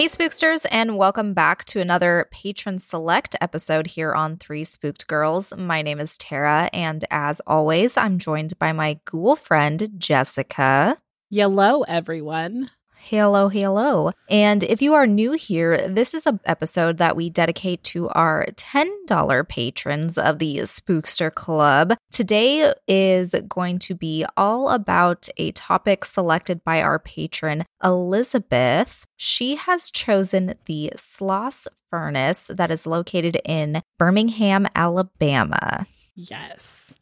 Hey, 0.00 0.06
spooksters, 0.06 0.64
and 0.70 0.96
welcome 0.96 1.34
back 1.34 1.66
to 1.66 1.78
another 1.78 2.26
patron 2.30 2.78
select 2.78 3.36
episode 3.38 3.86
here 3.88 4.14
on 4.14 4.38
Three 4.38 4.64
Spooked 4.64 5.06
Girls. 5.06 5.54
My 5.54 5.82
name 5.82 6.00
is 6.00 6.16
Tara, 6.16 6.70
and 6.72 7.04
as 7.10 7.42
always, 7.46 7.98
I'm 7.98 8.18
joined 8.18 8.58
by 8.58 8.72
my 8.72 8.98
ghoul 9.04 9.36
friend, 9.36 9.90
Jessica. 9.98 10.96
Hello, 11.30 11.82
everyone. 11.82 12.70
Hello, 13.02 13.48
hello. 13.48 14.12
And 14.28 14.62
if 14.62 14.82
you 14.82 14.92
are 14.92 15.06
new 15.06 15.32
here, 15.32 15.88
this 15.88 16.12
is 16.12 16.26
an 16.26 16.38
episode 16.44 16.98
that 16.98 17.16
we 17.16 17.30
dedicate 17.30 17.82
to 17.84 18.10
our 18.10 18.44
$10 18.52 19.48
patrons 19.48 20.18
of 20.18 20.38
the 20.38 20.58
Spookster 20.58 21.34
Club. 21.34 21.94
Today 22.12 22.72
is 22.86 23.34
going 23.48 23.78
to 23.80 23.94
be 23.94 24.26
all 24.36 24.68
about 24.68 25.30
a 25.38 25.50
topic 25.52 26.04
selected 26.04 26.62
by 26.62 26.82
our 26.82 26.98
patron, 26.98 27.64
Elisabeth. 27.82 29.06
She 29.16 29.56
has 29.56 29.90
chosen 29.90 30.54
the 30.66 30.92
Sloss 30.94 31.66
Furnace 31.88 32.48
that 32.48 32.70
is 32.70 32.86
located 32.86 33.40
in 33.46 33.82
Birmingham, 33.98 34.68
Alabama. 34.76 35.86
Yes. 36.14 36.98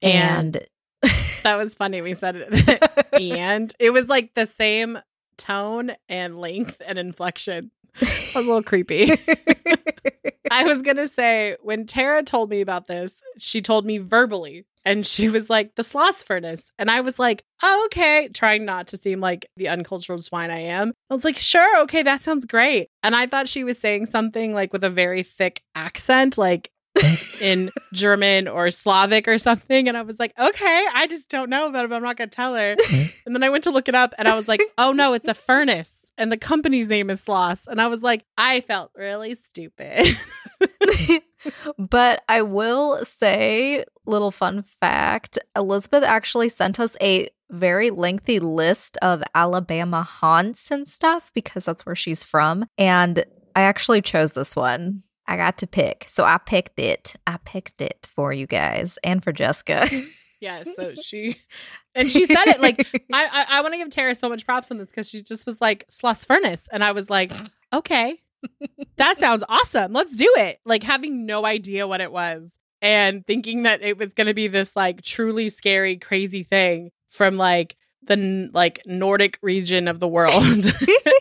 And, 0.00 0.56
And 0.56 0.66
that 1.42 1.56
was 1.56 1.74
funny. 1.74 2.02
We 2.02 2.14
said 2.14 2.36
it. 2.36 3.12
and 3.20 3.74
it 3.78 3.90
was 3.90 4.08
like 4.08 4.34
the 4.34 4.46
same 4.46 4.98
tone 5.40 5.92
and 6.08 6.38
length 6.38 6.80
and 6.86 6.98
inflection. 6.98 7.70
That 8.00 8.36
was 8.36 8.46
a 8.46 8.50
little 8.50 8.62
creepy. 8.62 9.10
I 10.52 10.64
was 10.64 10.82
going 10.82 10.96
to 10.96 11.08
say, 11.08 11.56
when 11.62 11.86
Tara 11.86 12.22
told 12.22 12.50
me 12.50 12.60
about 12.60 12.86
this, 12.86 13.20
she 13.38 13.60
told 13.60 13.84
me 13.84 13.98
verbally, 13.98 14.64
and 14.84 15.06
she 15.06 15.28
was 15.28 15.50
like, 15.50 15.74
the 15.74 15.82
Sloss 15.82 16.24
furnace. 16.24 16.72
And 16.78 16.90
I 16.90 17.00
was 17.00 17.18
like, 17.18 17.44
oh, 17.62 17.82
okay, 17.86 18.28
trying 18.32 18.64
not 18.64 18.86
to 18.88 18.96
seem 18.96 19.20
like 19.20 19.46
the 19.56 19.68
uncultured 19.68 20.24
swine 20.24 20.50
I 20.50 20.60
am. 20.60 20.92
I 21.10 21.14
was 21.14 21.24
like, 21.24 21.36
sure, 21.36 21.82
okay, 21.82 22.02
that 22.02 22.22
sounds 22.22 22.44
great. 22.44 22.88
And 23.02 23.14
I 23.14 23.26
thought 23.26 23.48
she 23.48 23.64
was 23.64 23.78
saying 23.78 24.06
something 24.06 24.54
like 24.54 24.72
with 24.72 24.84
a 24.84 24.90
very 24.90 25.22
thick 25.22 25.62
accent, 25.74 26.38
like 26.38 26.70
in 27.40 27.70
German 27.92 28.48
or 28.48 28.70
Slavic 28.70 29.28
or 29.28 29.38
something. 29.38 29.88
And 29.88 29.96
I 29.96 30.02
was 30.02 30.18
like, 30.18 30.32
okay, 30.38 30.86
I 30.92 31.06
just 31.06 31.28
don't 31.28 31.50
know 31.50 31.68
about 31.68 31.84
it, 31.84 31.88
but 31.88 31.96
I'm 31.96 32.02
not 32.02 32.16
going 32.16 32.30
to 32.30 32.34
tell 32.34 32.54
her. 32.54 32.76
and 33.26 33.34
then 33.34 33.42
I 33.42 33.48
went 33.48 33.64
to 33.64 33.70
look 33.70 33.88
it 33.88 33.94
up 33.94 34.14
and 34.18 34.28
I 34.28 34.34
was 34.34 34.48
like, 34.48 34.62
oh 34.78 34.92
no, 34.92 35.12
it's 35.12 35.28
a 35.28 35.34
furnace. 35.34 36.10
And 36.18 36.30
the 36.30 36.36
company's 36.36 36.88
name 36.88 37.08
is 37.08 37.24
Sloss. 37.24 37.66
And 37.66 37.80
I 37.80 37.86
was 37.86 38.02
like, 38.02 38.24
I 38.36 38.60
felt 38.60 38.90
really 38.94 39.34
stupid. 39.34 40.18
but 41.78 42.22
I 42.28 42.42
will 42.42 43.04
say, 43.04 43.84
little 44.04 44.30
fun 44.30 44.62
fact 44.62 45.38
Elisabeth 45.56 46.02
actually 46.02 46.48
sent 46.48 46.80
us 46.80 46.96
a 47.00 47.28
very 47.48 47.90
lengthy 47.90 48.38
list 48.38 48.96
of 49.02 49.22
Alabama 49.34 50.02
haunts 50.02 50.70
and 50.70 50.86
stuff 50.86 51.30
because 51.34 51.64
that's 51.64 51.86
where 51.86 51.96
she's 51.96 52.22
from. 52.22 52.66
And 52.76 53.24
I 53.54 53.62
actually 53.62 54.02
chose 54.02 54.34
this 54.34 54.54
one. 54.54 55.02
I 55.30 55.36
got 55.36 55.58
to 55.58 55.68
pick. 55.68 56.06
So 56.08 56.24
I 56.24 56.38
picked 56.38 56.80
it. 56.80 57.14
I 57.24 57.36
picked 57.44 57.80
it 57.80 58.08
for 58.12 58.32
you 58.32 58.48
guys 58.48 58.98
and 59.04 59.22
for 59.22 59.30
Jessica. 59.30 59.88
yeah, 60.40 60.64
so 60.64 60.94
she 60.96 61.36
and 61.94 62.10
she 62.10 62.26
said 62.26 62.48
it 62.48 62.60
like 62.60 62.84
I 63.12 63.46
I, 63.48 63.58
I 63.58 63.60
want 63.62 63.72
to 63.74 63.78
give 63.78 63.90
Tara 63.90 64.16
so 64.16 64.28
much 64.28 64.44
props 64.44 64.72
on 64.72 64.78
this 64.78 64.88
because 64.88 65.08
she 65.08 65.22
just 65.22 65.46
was 65.46 65.60
like 65.60 65.86
Sloss 65.88 66.26
Furnace. 66.26 66.68
And 66.72 66.82
I 66.82 66.90
was 66.90 67.08
like, 67.08 67.30
okay. 67.72 68.20
that 68.96 69.18
sounds 69.18 69.44
awesome. 69.48 69.92
Let's 69.92 70.16
do 70.16 70.28
it. 70.36 70.58
Like 70.64 70.82
having 70.82 71.26
no 71.26 71.46
idea 71.46 71.86
what 71.86 72.00
it 72.00 72.10
was 72.10 72.58
and 72.82 73.24
thinking 73.24 73.62
that 73.62 73.82
it 73.82 73.98
was 73.98 74.12
going 74.14 74.26
to 74.26 74.34
be 74.34 74.48
this 74.48 74.74
like 74.74 75.00
truly 75.02 75.48
scary, 75.48 75.96
crazy 75.96 76.42
thing 76.42 76.90
from 77.06 77.36
like 77.36 77.76
the 78.02 78.50
like 78.52 78.82
Nordic 78.84 79.38
region 79.42 79.86
of 79.86 80.00
the 80.00 80.08
world. 80.08 80.72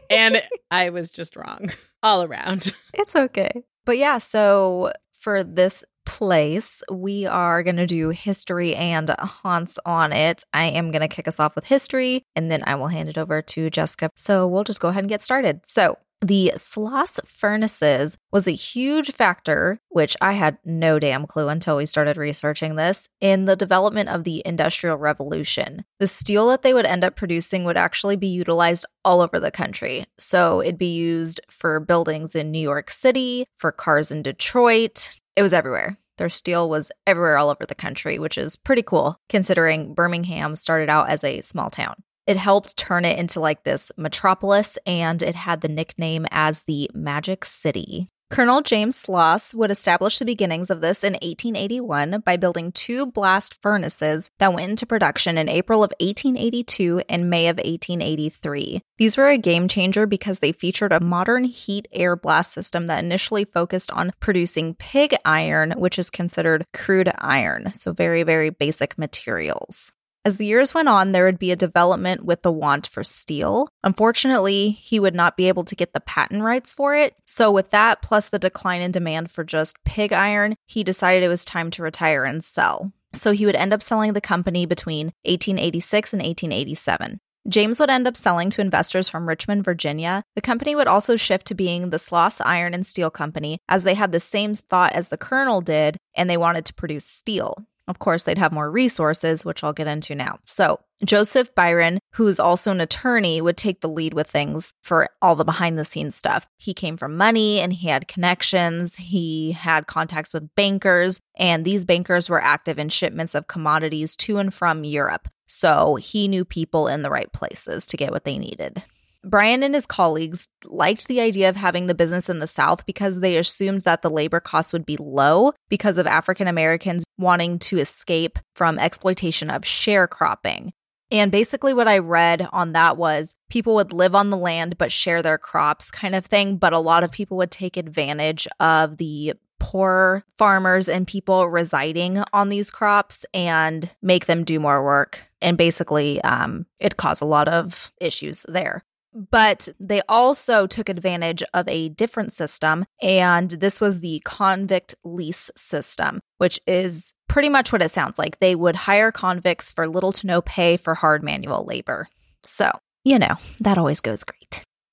and 0.10 0.42
I 0.72 0.90
was 0.90 1.12
just 1.12 1.36
wrong 1.36 1.70
all 2.02 2.24
around. 2.24 2.74
It's 2.96 3.16
okay. 3.16 3.52
But 3.90 3.98
yeah, 3.98 4.20
so 4.20 4.92
for 5.20 5.44
this 5.44 5.84
place, 6.10 6.82
we 6.92 7.28
are 7.28 7.62
going 7.62 7.76
to 7.76 7.86
do 7.86 8.10
history 8.10 8.76
and 8.76 9.10
haunts 9.20 9.78
on 9.86 10.12
it. 10.12 10.44
I 10.52 10.66
am 10.66 10.90
going 10.92 11.04
to 11.04 11.08
kick 11.08 11.28
us 11.28 11.40
off 11.40 11.56
with 11.56 11.66
history 11.66 12.24
and 12.36 12.50
then 12.50 12.64
I 12.66 12.76
will 12.76 12.88
hand 12.88 13.10
it 13.10 13.18
over 13.18 13.44
to 13.44 13.70
Jessica. 13.70 14.10
So 14.16 14.48
we'll 14.48 14.64
just 14.64 14.82
go 14.82 14.88
ahead 14.88 15.04
and 15.04 15.10
get 15.10 15.22
started. 15.22 15.62
So, 15.66 15.98
the 16.22 16.52
Sloss 16.58 17.26
furnaces 17.26 18.18
was 18.30 18.46
a 18.46 18.52
huge 18.52 19.14
factor, 19.14 19.80
which 19.88 20.18
I 20.20 20.34
had 20.34 20.58
no 20.66 21.00
damn 21.00 21.26
clue 21.26 21.48
until 21.48 21.78
we 21.78 21.86
started 21.86 22.18
researching 22.18 22.76
this, 22.76 23.08
in 23.22 23.46
the 23.46 23.56
development 23.56 24.10
of 24.10 24.26
the 24.26 24.44
Industrial 24.46 24.98
Revolution. 24.98 25.86
The 26.00 26.08
steel 26.08 26.50
that 26.50 26.62
they 26.62 26.74
would 26.74 26.86
end 26.86 27.06
up 27.06 27.16
producing 27.16 27.64
would 27.64 27.78
actually 27.78 28.18
be 28.18 28.28
utilized 28.28 28.86
all 29.06 29.22
over 29.22 29.40
the 29.40 29.50
country. 29.50 30.08
So 30.18 30.62
it'd 30.62 30.78
be 30.78 30.94
used 30.94 31.40
for 31.50 31.80
buildings 31.80 32.36
in 32.36 32.52
New 32.52 32.60
York 32.60 32.90
City, 32.90 33.46
for 33.56 33.72
cars 33.72 34.12
in 34.12 34.22
Detroit. 34.22 35.16
It 35.40 35.42
was 35.42 35.54
everywhere. 35.54 35.98
Their 36.18 36.28
steel 36.28 36.70
was 36.70 36.92
everywhere 37.08 37.38
all 37.38 37.50
over 37.50 37.66
the 37.66 37.74
country, 37.74 38.20
which 38.20 38.38
is 38.38 38.58
pretty 38.58 38.82
cool 38.82 39.22
considering 39.30 39.94
Birmingham 39.94 40.54
started 40.54 40.90
out 40.90 41.10
as 41.10 41.24
a 41.24 41.40
small 41.40 41.70
town. 41.70 42.04
It 42.28 42.36
helped 42.36 42.76
turn 42.76 43.06
it 43.06 43.18
into 43.18 43.40
like 43.40 43.64
this 43.64 43.90
metropolis, 43.96 44.78
and 44.86 45.24
it 45.24 45.36
had 45.36 45.62
the 45.62 45.70
nickname 45.70 46.26
as 46.30 46.64
the 46.64 46.92
Magic 46.94 47.46
City. 47.46 48.10
Colonel 48.30 48.62
James 48.62 48.96
Sloss 48.96 49.56
would 49.56 49.72
establish 49.72 50.20
the 50.20 50.26
beginnings 50.26 50.70
of 50.70 50.82
this 50.82 51.04
in 51.04 51.14
1881 51.14 52.22
by 52.24 52.38
building 52.38 52.72
two 52.72 53.08
blast 53.08 53.60
furnaces 53.60 54.30
that 54.38 54.54
went 54.54 54.70
into 54.70 54.86
production 54.86 55.36
in 55.36 55.50
April 55.50 55.84
of 55.84 55.92
1882 56.00 57.02
and 57.10 57.28
May 57.28 57.48
of 57.48 57.58
1883. 57.58 58.84
These 59.00 59.18
were 59.18 59.30
a 59.30 59.40
game 59.40 59.68
changer 59.68 60.06
because 60.06 60.40
they 60.40 60.52
featured 60.52 60.94
a 60.94 61.00
modern 61.00 61.46
heat 61.46 61.88
air 61.92 62.16
blast 62.16 62.52
system 62.52 62.86
that 62.86 63.04
initially 63.04 63.46
focused 63.46 63.90
on 63.92 64.14
producing 64.20 64.76
pig 64.76 65.16
iron, 65.26 65.72
which 65.72 65.98
is 65.98 66.12
considered 66.12 66.66
crude 66.72 67.12
iron, 67.18 67.74
so 67.74 67.94
very, 67.94 68.22
very 68.22 68.52
basic 68.52 68.96
materials. 68.96 69.92
As 70.26 70.38
the 70.38 70.46
years 70.46 70.74
went 70.74 70.90
on, 70.90 71.12
there 71.12 71.26
would 71.26 71.40
be 71.40 71.52
a 71.52 71.56
development 71.56 72.26
with 72.26 72.42
the 72.42 72.52
want 72.52 72.86
for 72.86 73.04
steel. 73.04 73.70
Unfortunately, 73.84 74.72
he 74.72 75.00
would 75.00 75.16
not 75.16 75.38
be 75.38 75.48
able 75.48 75.64
to 75.64 75.76
get 75.76 75.94
the 75.94 76.02
patent 76.02 76.44
rights 76.44 76.74
for 76.74 76.94
it. 76.94 77.16
So, 77.26 77.52
with 77.52 77.70
that, 77.70 78.02
plus 78.02 78.28
the 78.28 78.38
decline 78.38 78.82
in 78.82 78.92
demand 78.92 79.32
for 79.32 79.46
just 79.46 79.82
pig 79.86 80.12
iron, 80.12 80.56
he 80.66 80.84
decided 80.84 81.24
it 81.24 81.30
was 81.30 81.46
time 81.46 81.72
to 81.72 81.84
retire 81.84 82.26
and 82.26 82.44
sell. 82.44 82.92
So, 83.14 83.32
he 83.32 83.46
would 83.46 83.56
end 83.56 83.74
up 83.74 83.82
selling 83.82 84.12
the 84.12 84.22
company 84.22 84.66
between 84.66 85.08
1886 85.24 86.14
and 86.14 86.22
1887. 86.22 87.22
James 87.48 87.80
would 87.80 87.90
end 87.90 88.06
up 88.06 88.18
selling 88.18 88.50
to 88.50 88.62
investors 88.62 89.08
from 89.08 89.28
Richmond, 89.28 89.64
Virginia. 89.64 90.24
The 90.36 90.42
company 90.42 90.76
would 90.76 90.88
also 90.88 91.16
shift 91.16 91.48
to 91.48 91.56
being 91.56 91.90
the 91.90 91.98
Sloss 91.98 92.42
Iron 92.46 92.74
and 92.74 92.86
Steel 92.86 93.10
Company, 93.10 93.60
as 93.70 93.86
they 93.86 93.94
had 93.94 94.12
the 94.12 94.20
same 94.20 94.54
thought 94.54 94.94
as 94.94 95.08
the 95.08 95.18
Colonel 95.18 95.62
did, 95.62 95.98
and 96.14 96.30
they 96.30 96.38
wanted 96.38 96.66
to 96.66 96.74
produce 96.74 97.06
steel. 97.06 97.66
Of 97.90 97.98
course, 97.98 98.24
they'd 98.24 98.38
have 98.38 98.52
more 98.52 98.70
resources, 98.70 99.44
which 99.44 99.64
I'll 99.64 99.74
get 99.74 99.88
into 99.88 100.14
now. 100.14 100.38
So, 100.44 100.80
Joseph 101.04 101.56
Bryan, 101.56 101.98
who 102.14 102.28
is 102.28 102.40
also 102.40 102.70
an 102.70 102.82
attorney, 102.82 103.42
would 103.42 103.58
take 103.58 103.82
the 103.82 103.90
lead 103.90 104.14
with 104.14 104.30
things 104.30 104.74
for 104.84 105.10
all 105.24 105.36
the 105.36 105.44
behind 105.44 105.80
the 105.80 105.84
scenes 105.84 106.16
stuff. 106.16 106.48
He 106.58 106.76
came 106.76 106.98
from 106.98 107.18
money 107.18 107.60
and 107.60 107.74
he 107.74 107.88
had 107.88 108.08
connections. 108.08 108.98
He 108.98 109.54
had 109.54 109.88
contacts 109.88 110.36
with 110.36 110.54
bankers, 110.54 111.20
and 111.36 111.66
these 111.66 111.84
bankers 111.84 112.30
were 112.30 112.42
active 112.42 112.78
in 112.78 112.90
shipments 112.90 113.34
of 113.34 113.48
commodities 113.48 114.16
to 114.18 114.38
and 114.38 114.54
from 114.54 114.84
Europe. 114.84 115.28
So, 115.48 115.96
he 115.96 116.28
knew 116.28 116.46
people 116.46 116.88
in 116.88 117.02
the 117.02 117.10
right 117.10 117.34
places 117.34 117.88
to 117.88 117.98
get 117.98 118.12
what 118.12 118.24
they 118.24 118.38
needed. 118.38 118.84
Bryan 119.24 119.64
and 119.64 119.76
his 119.76 119.86
colleagues 119.86 120.48
liked 120.64 121.08
the 121.08 121.20
idea 121.20 121.50
of 121.50 121.56
having 121.56 121.88
the 121.88 121.96
business 121.96 122.30
in 122.30 122.40
the 122.40 122.48
South 122.48 122.86
because 122.86 123.20
they 123.20 123.38
assumed 123.38 123.82
that 123.82 124.02
the 124.02 124.10
labor 124.10 124.40
costs 124.40 124.72
would 124.72 124.86
be 124.86 124.98
low 124.98 125.54
because 125.70 125.98
of 125.98 126.08
African 126.08 126.48
Americans 126.48 127.04
wanting 127.18 127.60
to 127.60 127.80
escape 127.80 128.40
from 128.56 128.80
exploitation 128.80 129.50
of 129.50 129.64
sharecropping. 129.64 130.72
And 131.12 131.32
basically, 131.32 131.74
what 131.74 131.88
I 131.88 131.98
read 131.98 132.48
on 132.54 132.74
that 132.74 132.96
was 132.98 133.36
people 133.50 133.76
would 133.76 133.92
live 133.92 134.14
on 134.14 134.30
the 134.30 134.38
land 134.38 134.78
but 134.78 134.92
share 134.92 135.22
their 135.22 135.38
crops, 135.38 135.92
kind 135.92 136.16
of 136.16 136.26
thing. 136.26 136.58
But 136.58 136.74
a 136.74 136.80
lot 136.80 137.04
of 137.04 137.12
people 137.12 137.38
would 137.38 137.52
take 137.52 137.78
advantage 137.78 138.48
of 138.60 138.98
the 138.98 139.34
poor 139.60 140.24
farmers 140.38 140.88
and 140.88 141.08
people 141.08 141.50
residing 141.50 142.24
on 142.32 142.50
these 142.50 142.72
crops 142.72 143.26
and 143.34 143.92
make 144.02 144.28
them 144.28 144.44
do 144.44 144.60
more 144.60 144.84
work. 144.84 145.30
And 145.42 145.58
basically, 145.58 146.22
um, 146.22 146.68
it 146.80 146.96
caused 146.96 147.22
a 147.22 147.26
lot 147.26 147.48
of 147.48 147.92
issues 148.00 148.46
there. 148.48 148.84
But 149.14 149.70
they 149.80 150.02
also 150.08 150.68
took 150.68 150.88
advantage 150.88 151.44
of 151.54 151.68
a 151.68 151.90
different 151.90 152.32
system, 152.32 152.86
and 153.02 153.50
this 153.50 153.82
was 153.82 154.00
the 154.00 154.22
convict 154.24 154.96
lease 155.04 155.50
system, 155.56 156.20
which 156.38 156.60
is 156.68 157.14
pretty 157.28 157.50
much 157.50 157.72
what 157.72 157.82
it 157.82 157.92
sounds 157.92 158.20
like. 158.20 158.40
They 158.40 158.56
would 158.56 158.76
hire 158.76 159.12
convicts 159.12 159.72
for 159.72 159.88
little 159.88 160.12
to 160.14 160.28
no 160.28 160.42
pay 160.42 160.78
for 160.78 160.96
hard 160.96 161.24
manual 161.24 161.66
labor. 161.66 162.08
So, 162.44 162.72
you 163.04 163.20
know, 163.20 163.36
that 163.60 163.78
always 163.78 164.00
goes 164.00 164.24
great. 164.24 164.39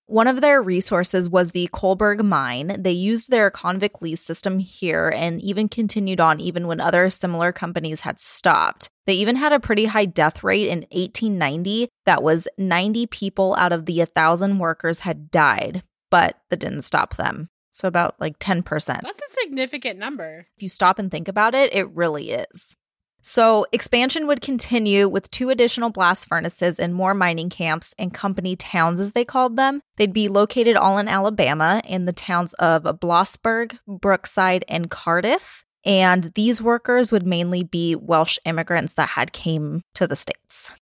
One 0.08 0.28
of 0.28 0.40
their 0.40 0.62
resources 0.62 1.28
was 1.28 1.50
the 1.50 1.68
Coalburg 1.72 2.24
mine. 2.24 2.76
They 2.78 2.92
used 2.92 3.28
their 3.28 3.50
convict 3.50 4.00
lease 4.00 4.20
system 4.20 4.60
here 4.60 5.12
and 5.12 5.40
even 5.40 5.68
continued 5.68 6.20
on 6.20 6.40
even 6.40 6.68
when 6.68 6.80
other 6.80 7.10
similar 7.10 7.50
companies 7.50 8.02
had 8.02 8.20
stopped. 8.20 8.88
They 9.06 9.14
even 9.14 9.34
had 9.34 9.52
a 9.52 9.58
pretty 9.58 9.86
high 9.86 10.04
death 10.04 10.44
rate 10.44 10.68
in 10.68 10.86
1890 10.92 11.88
that 12.04 12.22
was 12.22 12.46
90 12.56 13.06
people 13.08 13.56
out 13.56 13.72
of 13.72 13.86
the 13.86 13.98
1,000 13.98 14.60
workers 14.60 15.00
had 15.00 15.28
died, 15.30 15.82
but 16.08 16.38
that 16.50 16.60
didn't 16.60 16.82
stop 16.82 17.16
them. 17.16 17.48
So 17.72 17.88
about 17.88 18.14
like 18.20 18.38
10%. 18.38 18.64
That's 18.86 19.20
a 19.20 19.40
significant 19.40 19.98
number. 19.98 20.46
If 20.56 20.62
you 20.62 20.68
stop 20.68 21.00
and 21.00 21.10
think 21.10 21.26
about 21.26 21.54
it, 21.54 21.74
it 21.74 21.90
really 21.90 22.30
is. 22.30 22.76
So, 23.28 23.66
expansion 23.72 24.28
would 24.28 24.40
continue 24.40 25.08
with 25.08 25.32
two 25.32 25.50
additional 25.50 25.90
blast 25.90 26.28
furnaces 26.28 26.78
and 26.78 26.94
more 26.94 27.12
mining 27.12 27.50
camps 27.50 27.92
and 27.98 28.14
company 28.14 28.54
towns, 28.54 29.00
as 29.00 29.12
they 29.12 29.24
called 29.24 29.56
them. 29.56 29.80
They'd 29.96 30.12
be 30.12 30.28
located 30.28 30.76
all 30.76 30.96
in 30.98 31.08
Alabama 31.08 31.82
in 31.84 32.04
the 32.04 32.12
towns 32.12 32.52
of 32.54 32.84
Blossburg, 32.84 33.80
Brookside, 33.88 34.64
and 34.68 34.92
Cardiff. 34.92 35.64
And 35.84 36.30
these 36.36 36.62
workers 36.62 37.10
would 37.10 37.26
mainly 37.26 37.64
be 37.64 37.96
Welsh 37.96 38.38
immigrants 38.44 38.94
that 38.94 39.08
had 39.08 39.32
came 39.32 39.82
to 39.94 40.06
the 40.06 40.14
States. 40.14 40.76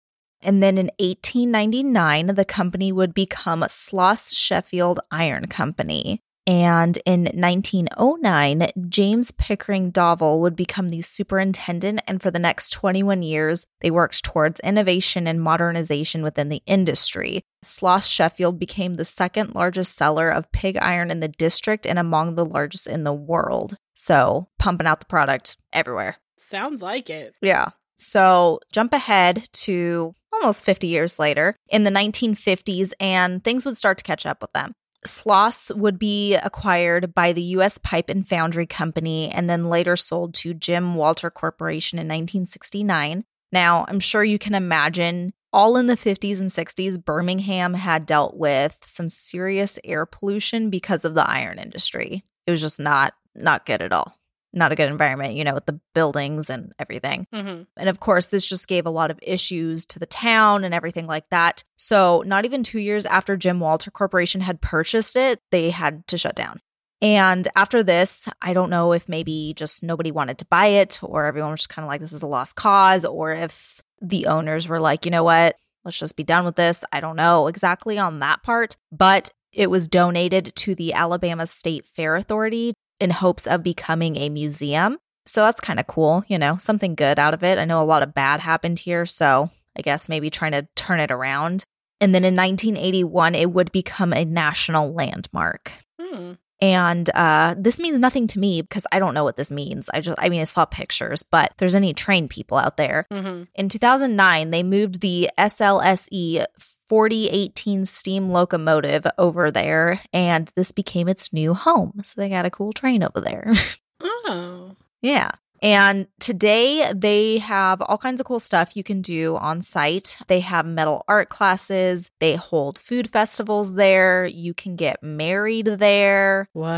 And 0.42 0.64
then 0.64 0.80
in 0.80 0.90
1899, 0.98 2.26
the 2.34 2.44
company 2.44 2.92
would 2.92 3.14
become 3.14 3.62
Sloss 3.62 4.36
Sheffield 4.36 5.00
Iron 5.12 5.46
Company. 5.46 6.22
And 6.52 6.98
in 7.06 7.22
1909, 7.34 8.72
James 8.90 9.32
Pickering 9.32 9.90
Dovell 9.90 10.42
would 10.42 10.54
become 10.54 10.90
the 10.90 11.02
superintendent. 11.02 12.02
And 12.06 12.22
for 12.22 12.30
the 12.30 12.40
next 12.40 12.72
21 12.72 13.24
years, 13.24 13.66
they 13.80 13.90
worked 13.90 14.26
towards 14.26 14.60
innovation 14.60 15.28
and 15.28 15.42
modernization 15.42 16.24
within 16.24 16.50
the 16.50 16.62
industry. 16.66 17.42
Sloss 17.64 18.12
Sheffield 18.12 18.60
became 18.60 18.96
the 18.96 19.06
second 19.06 19.56
largest 19.56 19.96
seller 19.96 20.30
of 20.30 20.52
pig 20.52 20.76
iron 20.82 21.10
in 21.10 21.22
the 21.22 21.30
district 21.30 21.88
and 21.88 21.98
among 21.98 22.36
the 22.36 22.46
largest 22.46 22.86
in 22.86 23.06
the 23.06 23.14
world. 23.14 23.78
So, 23.94 24.50
pumping 24.60 24.88
out 24.88 25.00
the 25.00 25.06
product 25.06 25.58
everywhere. 25.72 26.18
Sounds 26.38 26.82
like 26.82 27.10
it. 27.10 27.34
Yeah. 27.42 27.70
So, 27.96 28.60
jump 28.74 28.92
ahead 28.92 29.48
to 29.54 30.16
almost 30.34 30.66
50 30.66 30.88
years 30.88 31.18
later 31.18 31.56
in 31.70 31.84
the 31.84 31.92
1950s, 31.92 32.92
and 33.00 33.42
things 33.42 33.64
would 33.64 33.78
start 33.78 34.00
to 34.00 34.04
catch 34.04 34.26
up 34.26 34.42
with 34.42 34.52
them. 34.52 34.74
Sloss 35.06 35.76
would 35.76 35.98
be 35.98 36.36
acquired 36.36 37.14
by 37.14 37.34
the 37.34 37.42
U.S. 37.42 37.78
Pipe 37.78 38.10
and 38.10 38.28
Foundry 38.28 38.66
Company 38.66 39.30
and 39.30 39.50
then 39.50 39.70
later 39.70 39.96
sold 39.96 40.34
to 40.36 40.54
Jim 40.54 40.96
Walter 40.96 41.30
Corporation 41.30 41.98
in 41.98 42.06
1969. 42.08 43.24
Now, 43.52 43.86
I'm 43.88 44.00
sure 44.00 44.24
you 44.24 44.38
can 44.38 44.54
imagine 44.54 45.34
all 45.54 45.76
in 45.76 45.88
the 45.88 45.98
50s 45.98 46.40
and 46.40 46.50
60s, 46.50 47.04
Birmingham 47.04 47.74
had 47.74 48.06
dealt 48.06 48.38
with 48.38 48.78
some 48.84 49.10
serious 49.10 49.78
air 49.84 50.06
pollution 50.06 50.70
because 50.70 51.04
of 51.04 51.14
the 51.14 51.30
iron 51.30 51.60
industry. 51.60 52.24
It 52.48 52.52
was 52.52 52.62
just 52.62 52.80
not 52.80 53.14
not 53.34 53.66
good 53.66 53.82
at 53.82 53.94
all 53.94 54.18
not 54.54 54.72
a 54.72 54.76
good 54.76 54.90
environment, 54.90 55.36
you 55.36 55.44
know, 55.44 55.54
with 55.54 55.66
the 55.66 55.80
buildings 55.94 56.50
and 56.50 56.74
everything. 56.80 57.28
Mm-hmm. 57.34 57.64
And 57.78 57.90
of 57.90 58.00
course, 58.00 58.28
this 58.28 58.46
just 58.46 58.68
gave 58.68 58.86
a 58.86 58.92
lot 58.92 59.12
of 59.12 59.20
issues 59.22 59.86
to 59.88 60.00
the 60.00 60.06
town 60.06 60.64
and 60.64 60.74
everything 60.74 61.06
like 61.06 61.30
that. 61.30 61.64
So, 61.78 62.24
not 62.26 62.46
even 62.46 62.64
two 62.64 62.80
years 62.80 63.06
after 63.06 63.38
Jim 63.38 63.60
Walter 63.60 63.92
Corporation 63.92 64.42
had 64.42 64.62
purchased 64.62 65.16
it, 65.16 65.40
they 65.52 65.70
had 65.70 66.06
to 66.08 66.18
shut 66.18 66.36
down. 66.36 66.60
And 67.02 67.48
after 67.56 67.82
this, 67.82 68.30
I 68.42 68.54
don't 68.54 68.70
know 68.70 68.94
if 68.94 69.10
maybe 69.10 69.54
just 69.56 69.82
nobody 69.82 70.12
wanted 70.12 70.38
to 70.40 70.46
buy 70.46 70.68
it 70.68 71.00
or 71.02 71.26
everyone 71.26 71.52
was 71.52 71.62
just 71.62 71.70
kind 71.70 71.84
of 71.84 71.90
like, 71.90 72.00
this 72.00 72.14
is 72.14 72.22
a 72.22 72.28
lost 72.28 72.56
cause, 72.56 73.06
or 73.06 73.34
if 73.34 73.82
the 74.02 74.28
owners 74.28 74.68
were 74.68 74.80
like, 74.80 75.06
you 75.06 75.12
know 75.12 75.24
what, 75.24 75.56
let's 75.84 75.98
just 75.98 76.16
be 76.16 76.24
done 76.24 76.46
with 76.46 76.56
this. 76.56 76.84
I 76.92 77.00
don't 77.00 77.16
know 77.16 77.48
exactly 77.48 77.98
on 77.98 78.20
that 78.20 78.44
part, 78.44 78.78
but 78.92 79.32
it 79.52 79.70
was 79.70 79.88
donated 79.88 80.56
to 80.56 80.76
the 80.76 80.94
Alabama 80.94 81.48
State 81.48 81.86
Fair 81.86 82.16
Authority 82.16 82.74
in 83.02 83.10
hopes 83.10 83.48
of 83.48 83.64
becoming 83.64 84.16
a 84.16 84.30
museum. 84.30 84.98
So 85.26 85.42
that's 85.42 85.62
kind 85.62 85.80
of 85.80 85.88
cool, 85.88 86.24
you 86.28 86.38
know, 86.38 86.58
something 86.58 86.96
good 86.96 87.20
out 87.20 87.34
of 87.34 87.44
it. 87.44 87.58
I 87.58 87.66
know 87.66 87.82
a 87.82 87.84
lot 87.84 88.04
of 88.04 88.14
bad 88.14 88.40
happened 88.40 88.80
here, 88.80 89.06
so 89.06 89.50
I 89.78 89.82
guess 89.82 90.10
maybe 90.10 90.30
trying 90.30 90.54
to 90.54 90.68
turn 90.76 91.00
it 91.00 91.12
around. 91.12 91.64
And 92.00 92.16
then 92.16 92.24
in 92.24 92.36
1981, 92.36 93.36
it 93.36 93.52
would 93.52 93.72
become 93.72 94.14
a 94.14 94.26
national 94.26 94.94
landmark. 94.94 95.72
Hmm. 96.00 96.34
And 96.60 97.10
uh, 97.16 97.56
this 97.58 97.80
means 97.80 98.00
nothing 98.00 98.28
to 98.28 98.40
me 98.40 98.62
because 98.62 98.86
I 98.92 99.00
don't 99.00 99.16
know 99.16 99.24
what 99.24 99.36
this 99.36 99.52
means. 99.52 99.90
I 99.94 100.00
just, 100.00 100.18
I 100.20 100.30
mean, 100.30 100.42
I 100.42 100.46
saw 100.46 100.66
pictures, 100.66 101.24
but 101.24 101.54
there's 101.58 101.74
any 101.74 101.94
trained 101.94 102.30
people 102.30 102.58
out 102.58 102.78
there. 102.78 103.08
Mm-hmm. 103.12 103.44
In 103.56 103.70
2009, 103.70 104.52
they 104.52 104.62
moved 104.62 105.02
the 105.02 105.30
SLSF 105.40 106.46
4018 106.92 107.86
steam 107.86 108.32
locomotive 108.32 109.08
over 109.18 109.50
there, 109.50 110.02
and 110.12 110.52
this 110.58 110.74
became 110.74 111.08
its 111.08 111.32
new 111.32 111.54
home. 111.54 112.02
So 112.04 112.20
they 112.20 112.28
got 112.28 112.46
a 112.46 112.50
cool 112.52 112.74
train 112.74 113.02
over 113.02 113.22
there. 113.22 113.54
Oh. 114.04 114.76
yeah. 115.04 115.30
And 115.62 116.08
today 116.20 116.92
they 116.92 117.38
have 117.38 117.84
all 117.84 118.00
kinds 118.00 118.20
of 118.20 118.26
cool 118.26 118.40
stuff 118.40 118.76
you 118.76 118.84
can 118.84 119.04
do 119.04 119.36
on 119.38 119.62
site. 119.62 120.18
They 120.28 120.40
have 120.40 120.66
metal 120.66 121.06
art 121.08 121.30
classes, 121.30 122.10
they 122.20 122.36
hold 122.36 122.80
food 122.80 123.12
festivals 123.12 123.76
there, 123.76 124.26
you 124.26 124.56
can 124.56 124.76
get 124.76 125.04
married 125.04 125.68
there. 125.68 126.50
What? 126.54 126.72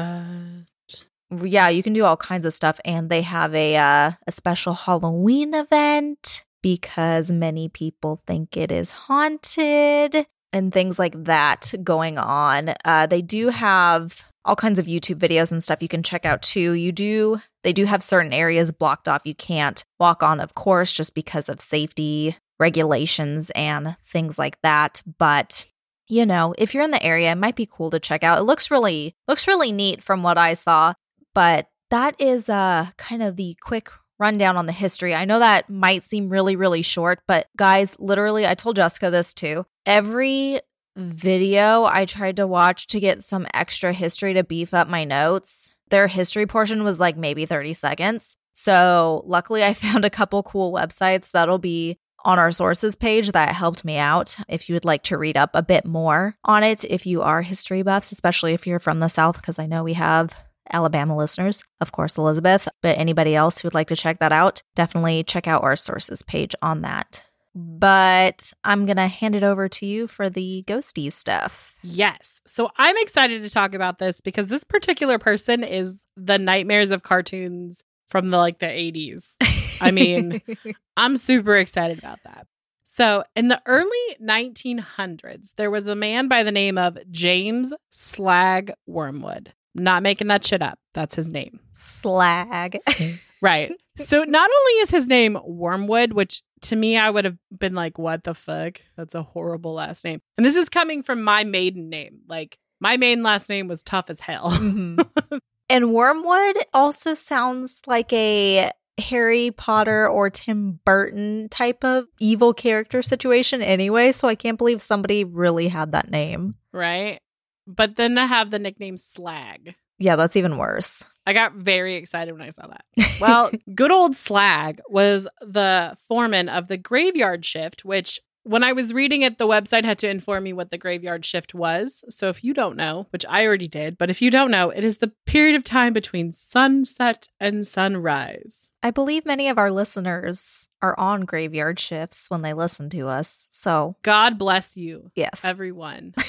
Yeah, 1.31 1.69
you 1.69 1.81
can 1.81 1.93
do 1.93 2.03
all 2.03 2.17
kinds 2.17 2.45
of 2.45 2.51
stuff 2.51 2.77
and 2.83 3.09
they 3.09 3.21
have 3.21 3.55
a 3.55 3.77
uh, 3.77 4.11
a 4.27 4.31
special 4.33 4.73
Halloween 4.73 5.53
event 5.53 6.43
because 6.63 7.29
many 7.29 7.69
people 7.69 8.23
think 8.25 8.57
it 8.57 8.71
is 8.71 8.89
haunted 8.89 10.25
and 10.51 10.73
things 10.73 10.97
like 10.97 11.25
that 11.25 11.73
going 11.83 12.17
on. 12.17 12.73
Uh, 12.83 13.05
they 13.05 13.21
do 13.21 13.49
have 13.49 14.23
all 14.45 14.55
kinds 14.55 14.79
of 14.79 14.87
YouTube 14.87 15.19
videos 15.19 15.51
and 15.51 15.61
stuff 15.61 15.81
you 15.81 15.87
can 15.87 16.01
check 16.01 16.25
out 16.25 16.41
too. 16.41 16.73
You 16.73 16.91
do, 16.91 17.39
they 17.63 17.73
do 17.73 17.85
have 17.85 18.01
certain 18.01 18.33
areas 18.33 18.71
blocked 18.71 19.07
off 19.07 19.21
you 19.25 19.35
can't 19.35 19.83
walk 19.99 20.23
on, 20.23 20.39
of 20.39 20.55
course, 20.55 20.93
just 20.93 21.13
because 21.13 21.49
of 21.49 21.61
safety 21.61 22.37
regulations 22.59 23.51
and 23.51 23.97
things 24.05 24.39
like 24.39 24.59
that. 24.63 25.03
But 25.19 25.67
you 26.07 26.25
know, 26.25 26.53
if 26.57 26.73
you're 26.73 26.83
in 26.83 26.91
the 26.91 27.03
area, 27.03 27.31
it 27.31 27.37
might 27.37 27.55
be 27.55 27.65
cool 27.65 27.89
to 27.89 27.99
check 27.99 28.23
out. 28.23 28.39
It 28.39 28.43
looks 28.43 28.69
really 28.69 29.15
looks 29.27 29.47
really 29.47 29.71
neat 29.71 30.03
from 30.03 30.23
what 30.23 30.37
I 30.37 30.53
saw. 30.53 30.93
But 31.33 31.67
that 31.89 32.15
is 32.19 32.49
uh 32.49 32.87
kind 32.97 33.23
of 33.23 33.35
the 33.35 33.55
quick 33.61 33.89
rundown 34.19 34.57
on 34.57 34.65
the 34.65 34.71
history. 34.71 35.13
I 35.13 35.25
know 35.25 35.39
that 35.39 35.69
might 35.69 36.03
seem 36.03 36.29
really, 36.29 36.55
really 36.55 36.81
short, 36.81 37.21
but 37.27 37.47
guys, 37.57 37.95
literally, 37.99 38.45
I 38.47 38.55
told 38.55 38.75
Jessica 38.75 39.09
this 39.09 39.33
too. 39.33 39.65
Every 39.85 40.59
video 40.95 41.83
I 41.85 42.05
tried 42.05 42.37
to 42.37 42.47
watch 42.47 42.87
to 42.87 42.99
get 42.99 43.23
some 43.23 43.47
extra 43.53 43.93
history 43.93 44.33
to 44.33 44.43
beef 44.43 44.73
up 44.73 44.87
my 44.87 45.03
notes, 45.03 45.75
their 45.89 46.07
history 46.07 46.45
portion 46.45 46.83
was 46.83 46.99
like 46.99 47.17
maybe 47.17 47.45
30 47.45 47.73
seconds. 47.73 48.35
So, 48.53 49.23
luckily, 49.25 49.63
I 49.63 49.73
found 49.73 50.05
a 50.05 50.09
couple 50.09 50.43
cool 50.43 50.73
websites 50.73 51.31
that'll 51.31 51.59
be 51.59 51.97
on 52.25 52.39
our 52.39 52.51
sources 52.51 52.95
page 52.95 53.31
that 53.33 53.49
helped 53.49 53.83
me 53.83 53.97
out. 53.97 54.37
If 54.47 54.69
you 54.69 54.75
would 54.75 54.85
like 54.85 55.03
to 55.03 55.17
read 55.17 55.35
up 55.35 55.51
a 55.53 55.61
bit 55.61 55.85
more 55.85 56.37
on 56.45 56.63
it, 56.63 56.85
if 56.85 57.05
you 57.05 57.21
are 57.21 57.41
history 57.41 57.81
buffs, 57.81 58.11
especially 58.11 58.53
if 58.53 58.65
you're 58.65 58.79
from 58.79 58.99
the 58.99 59.09
South, 59.09 59.35
because 59.35 59.59
I 59.59 59.65
know 59.65 59.83
we 59.83 59.93
have 59.93 60.33
Alabama 60.71 61.15
listeners, 61.15 61.63
of 61.81 61.91
course, 61.91 62.17
Elisabeth, 62.17 62.67
but 62.81 62.97
anybody 62.97 63.35
else 63.35 63.59
who 63.59 63.67
would 63.67 63.73
like 63.73 63.87
to 63.87 63.95
check 63.95 64.19
that 64.19 64.31
out, 64.31 64.63
definitely 64.75 65.23
check 65.23 65.47
out 65.47 65.63
our 65.63 65.75
sources 65.75 66.23
page 66.23 66.55
on 66.61 66.81
that. 66.81 67.25
But 67.55 68.51
I'm 68.63 68.85
going 68.85 68.97
to 68.97 69.07
hand 69.07 69.35
it 69.35 69.43
over 69.43 69.69
to 69.69 69.85
you 69.85 70.07
for 70.07 70.29
the 70.29 70.63
ghosty 70.65 71.11
stuff. 71.11 71.77
Yes. 71.83 72.41
So 72.47 72.71
I'm 72.77 72.97
excited 72.97 73.43
to 73.43 73.49
talk 73.49 73.75
about 73.75 73.99
this 73.99 74.21
because 74.21 74.47
this 74.47 74.63
particular 74.63 75.19
person 75.19 75.63
is 75.63 76.03
the 76.17 76.39
nightmares 76.39 76.89
of 76.89 77.03
cartoons 77.03 77.83
from 78.07 78.31
the 78.31 78.37
like 78.37 78.59
the 78.59 78.65
80s. 78.65 79.35
I 79.81 79.91
mean, 79.91 80.41
I'm 80.97 81.15
super 81.15 81.57
excited 81.57 81.99
about 81.99 82.19
that. 82.23 82.47
So, 82.85 83.23
in 83.35 83.47
the 83.47 83.59
early 83.65 83.89
1900s, 84.21 85.55
there 85.55 85.71
was 85.71 85.87
a 85.87 85.95
man 85.95 86.27
by 86.27 86.43
the 86.43 86.51
name 86.51 86.77
of 86.77 86.99
James 87.09 87.73
Slag 87.89 88.71
Wormwood. 88.85 89.53
Not 89.75 90.03
making 90.03 90.27
that 90.27 90.45
shit 90.45 90.61
up. 90.61 90.79
That's 90.93 91.15
his 91.15 91.31
name. 91.31 91.59
slag. 91.73 92.79
Right. 93.43 93.73
So, 93.97 94.23
not 94.23 94.49
only 94.49 94.71
is 94.79 94.89
his 94.89 95.05
name 95.05 95.37
Wormwood, 95.43 96.13
which 96.13 96.43
to 96.61 96.77
me, 96.77 96.97
I 96.97 97.09
would 97.09 97.25
have 97.25 97.37
been 97.51 97.75
like, 97.75 97.97
what 97.97 98.23
the 98.23 98.33
fuck? 98.33 98.79
That's 98.95 99.15
a 99.15 99.21
horrible 99.21 99.73
last 99.73 100.05
name. 100.05 100.21
And 100.37 100.45
this 100.45 100.55
is 100.55 100.69
coming 100.69 101.03
from 101.03 101.21
my 101.23 101.43
maiden 101.43 101.89
name. 101.89 102.21
Like, 102.25 102.57
my 102.79 102.95
maiden 102.95 103.21
last 103.21 103.49
name 103.49 103.67
was 103.67 103.83
tough 103.83 104.09
as 104.09 104.21
hell. 104.21 104.49
Mm-hmm. 104.49 105.37
and 105.69 105.93
Wormwood 105.93 106.55
also 106.73 107.15
sounds 107.15 107.81
like 107.85 108.13
a 108.13 108.71
Harry 108.97 109.51
Potter 109.51 110.07
or 110.07 110.29
Tim 110.29 110.79
Burton 110.85 111.49
type 111.49 111.83
of 111.83 112.05
evil 112.21 112.53
character 112.53 113.01
situation 113.01 113.61
anyway. 113.61 114.13
So 114.13 114.29
I 114.29 114.35
can't 114.35 114.57
believe 114.57 114.81
somebody 114.81 115.25
really 115.25 115.67
had 115.67 115.91
that 115.91 116.09
name. 116.09 116.55
right? 116.71 117.19
But 117.67 117.95
then 117.95 118.15
to 118.15 118.25
have 118.25 118.51
the 118.51 118.59
nickname 118.59 118.97
Slag. 118.97 119.75
Yeah, 119.99 120.15
that's 120.15 120.35
even 120.35 120.57
worse. 120.57 121.03
I 121.25 121.33
got 121.33 121.53
very 121.53 121.95
excited 121.95 122.33
when 122.33 122.41
I 122.41 122.49
saw 122.49 122.67
that. 122.67 122.85
Well, 123.21 123.51
good 123.73 123.91
old 123.91 124.17
Slag 124.17 124.81
was 124.89 125.27
the 125.39 125.95
foreman 126.07 126.49
of 126.49 126.67
the 126.67 126.77
graveyard 126.77 127.45
shift, 127.45 127.85
which 127.85 128.19
when 128.43 128.63
I 128.63 128.73
was 128.73 128.93
reading 128.93 129.21
it, 129.21 129.37
the 129.37 129.47
website 129.47 129.85
had 129.85 129.97
to 129.99 130.09
inform 130.09 130.43
me 130.43 130.51
what 130.51 130.69
the 130.69 130.77
graveyard 130.77 131.23
shift 131.23 131.53
was. 131.53 132.03
So 132.09 132.27
if 132.27 132.43
you 132.43 132.53
don't 132.53 132.75
know, 132.75 133.07
which 133.11 133.25
I 133.29 133.45
already 133.45 133.69
did, 133.69 133.97
but 133.97 134.09
if 134.09 134.21
you 134.21 134.29
don't 134.29 134.51
know, 134.51 134.69
it 134.69 134.83
is 134.83 134.97
the 134.97 135.13
period 135.25 135.55
of 135.55 135.63
time 135.63 135.93
between 135.93 136.33
sunset 136.33 137.29
and 137.39 137.65
sunrise. 137.65 138.71
I 138.81 138.91
believe 138.91 139.25
many 139.25 139.47
of 139.47 139.57
our 139.57 139.71
listeners 139.71 140.67
are 140.81 140.99
on 140.99 141.21
graveyard 141.21 141.79
shifts 141.79 142.29
when 142.29 142.41
they 142.41 142.53
listen 142.53 142.89
to 142.89 143.07
us. 143.07 143.47
So, 143.51 143.95
God 144.01 144.37
bless 144.37 144.75
you, 144.75 145.11
yes. 145.15 145.45
everyone. 145.45 146.13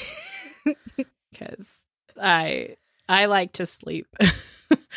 Because 1.37 1.83
I 2.21 2.75
I 3.09 3.25
like 3.25 3.53
to 3.53 3.65
sleep. 3.65 4.07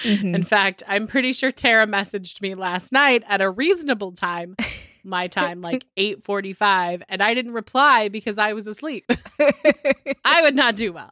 Mhm. 0.02 0.34
In 0.34 0.42
fact, 0.44 0.82
I'm 0.88 1.06
pretty 1.06 1.32
sure 1.34 1.50
Tara 1.52 1.86
messaged 1.86 2.40
me 2.40 2.54
last 2.54 2.90
night 2.90 3.22
at 3.28 3.42
a 3.42 3.50
reasonable 3.50 4.12
time, 4.12 4.56
my 5.04 5.26
time, 5.26 5.60
like 5.60 5.84
8:45, 5.98 7.02
and 7.08 7.22
I 7.22 7.34
didn't 7.34 7.52
reply 7.52 8.08
because 8.08 8.38
I 8.38 8.54
was 8.54 8.66
asleep. 8.66 9.04
I 10.24 10.40
would 10.40 10.54
not 10.54 10.74
do 10.76 10.92
well. 10.94 11.10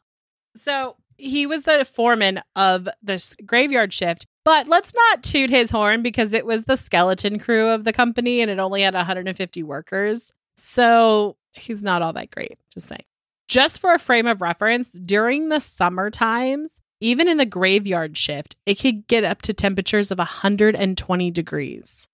So 0.63 0.97
he 1.19 1.47
was 1.47 1.63
the 1.63 1.85
foreman 1.85 2.41
of 2.55 2.89
this 3.03 3.35
graveyard 3.45 3.93
shift. 3.93 4.27
But 4.45 4.69
let's 4.69 4.95
not 4.95 5.23
toot 5.25 5.51
his 5.51 5.71
horn 5.71 6.03
because 6.03 6.33
it 6.33 6.47
was 6.47 6.65
the 6.65 6.77
skeleton 6.77 7.39
crew 7.39 7.69
of 7.71 7.85
the 7.85 7.93
company 7.93 8.41
and 8.41 8.51
it 8.51 8.59
only 8.59 8.83
had 8.83 8.95
150 8.95 9.63
workers. 9.65 10.33
So 10.57 11.37
he's 11.53 11.83
not 11.83 12.01
all 12.01 12.13
that 12.15 12.31
great, 12.31 12.57
just 12.73 12.89
saying. 12.89 13.05
Just 13.49 13.81
for 13.81 13.95
a 13.95 13.99
frame 13.99 14.27
of 14.27 14.41
reference, 14.41 14.93
during 14.93 15.49
the 15.49 15.61
summer 15.61 16.11
times, 16.11 16.81
even 17.01 17.29
in 17.29 17.37
the 17.37 17.47
graveyard 17.47 18.17
shift, 18.17 18.57
it 18.67 18.77
could 18.77 19.07
get 19.07 19.25
up 19.25 19.43
to 19.43 19.53
temperatures 19.53 20.11
of 20.11 20.19
120 20.19 21.31
degrees. 21.31 22.09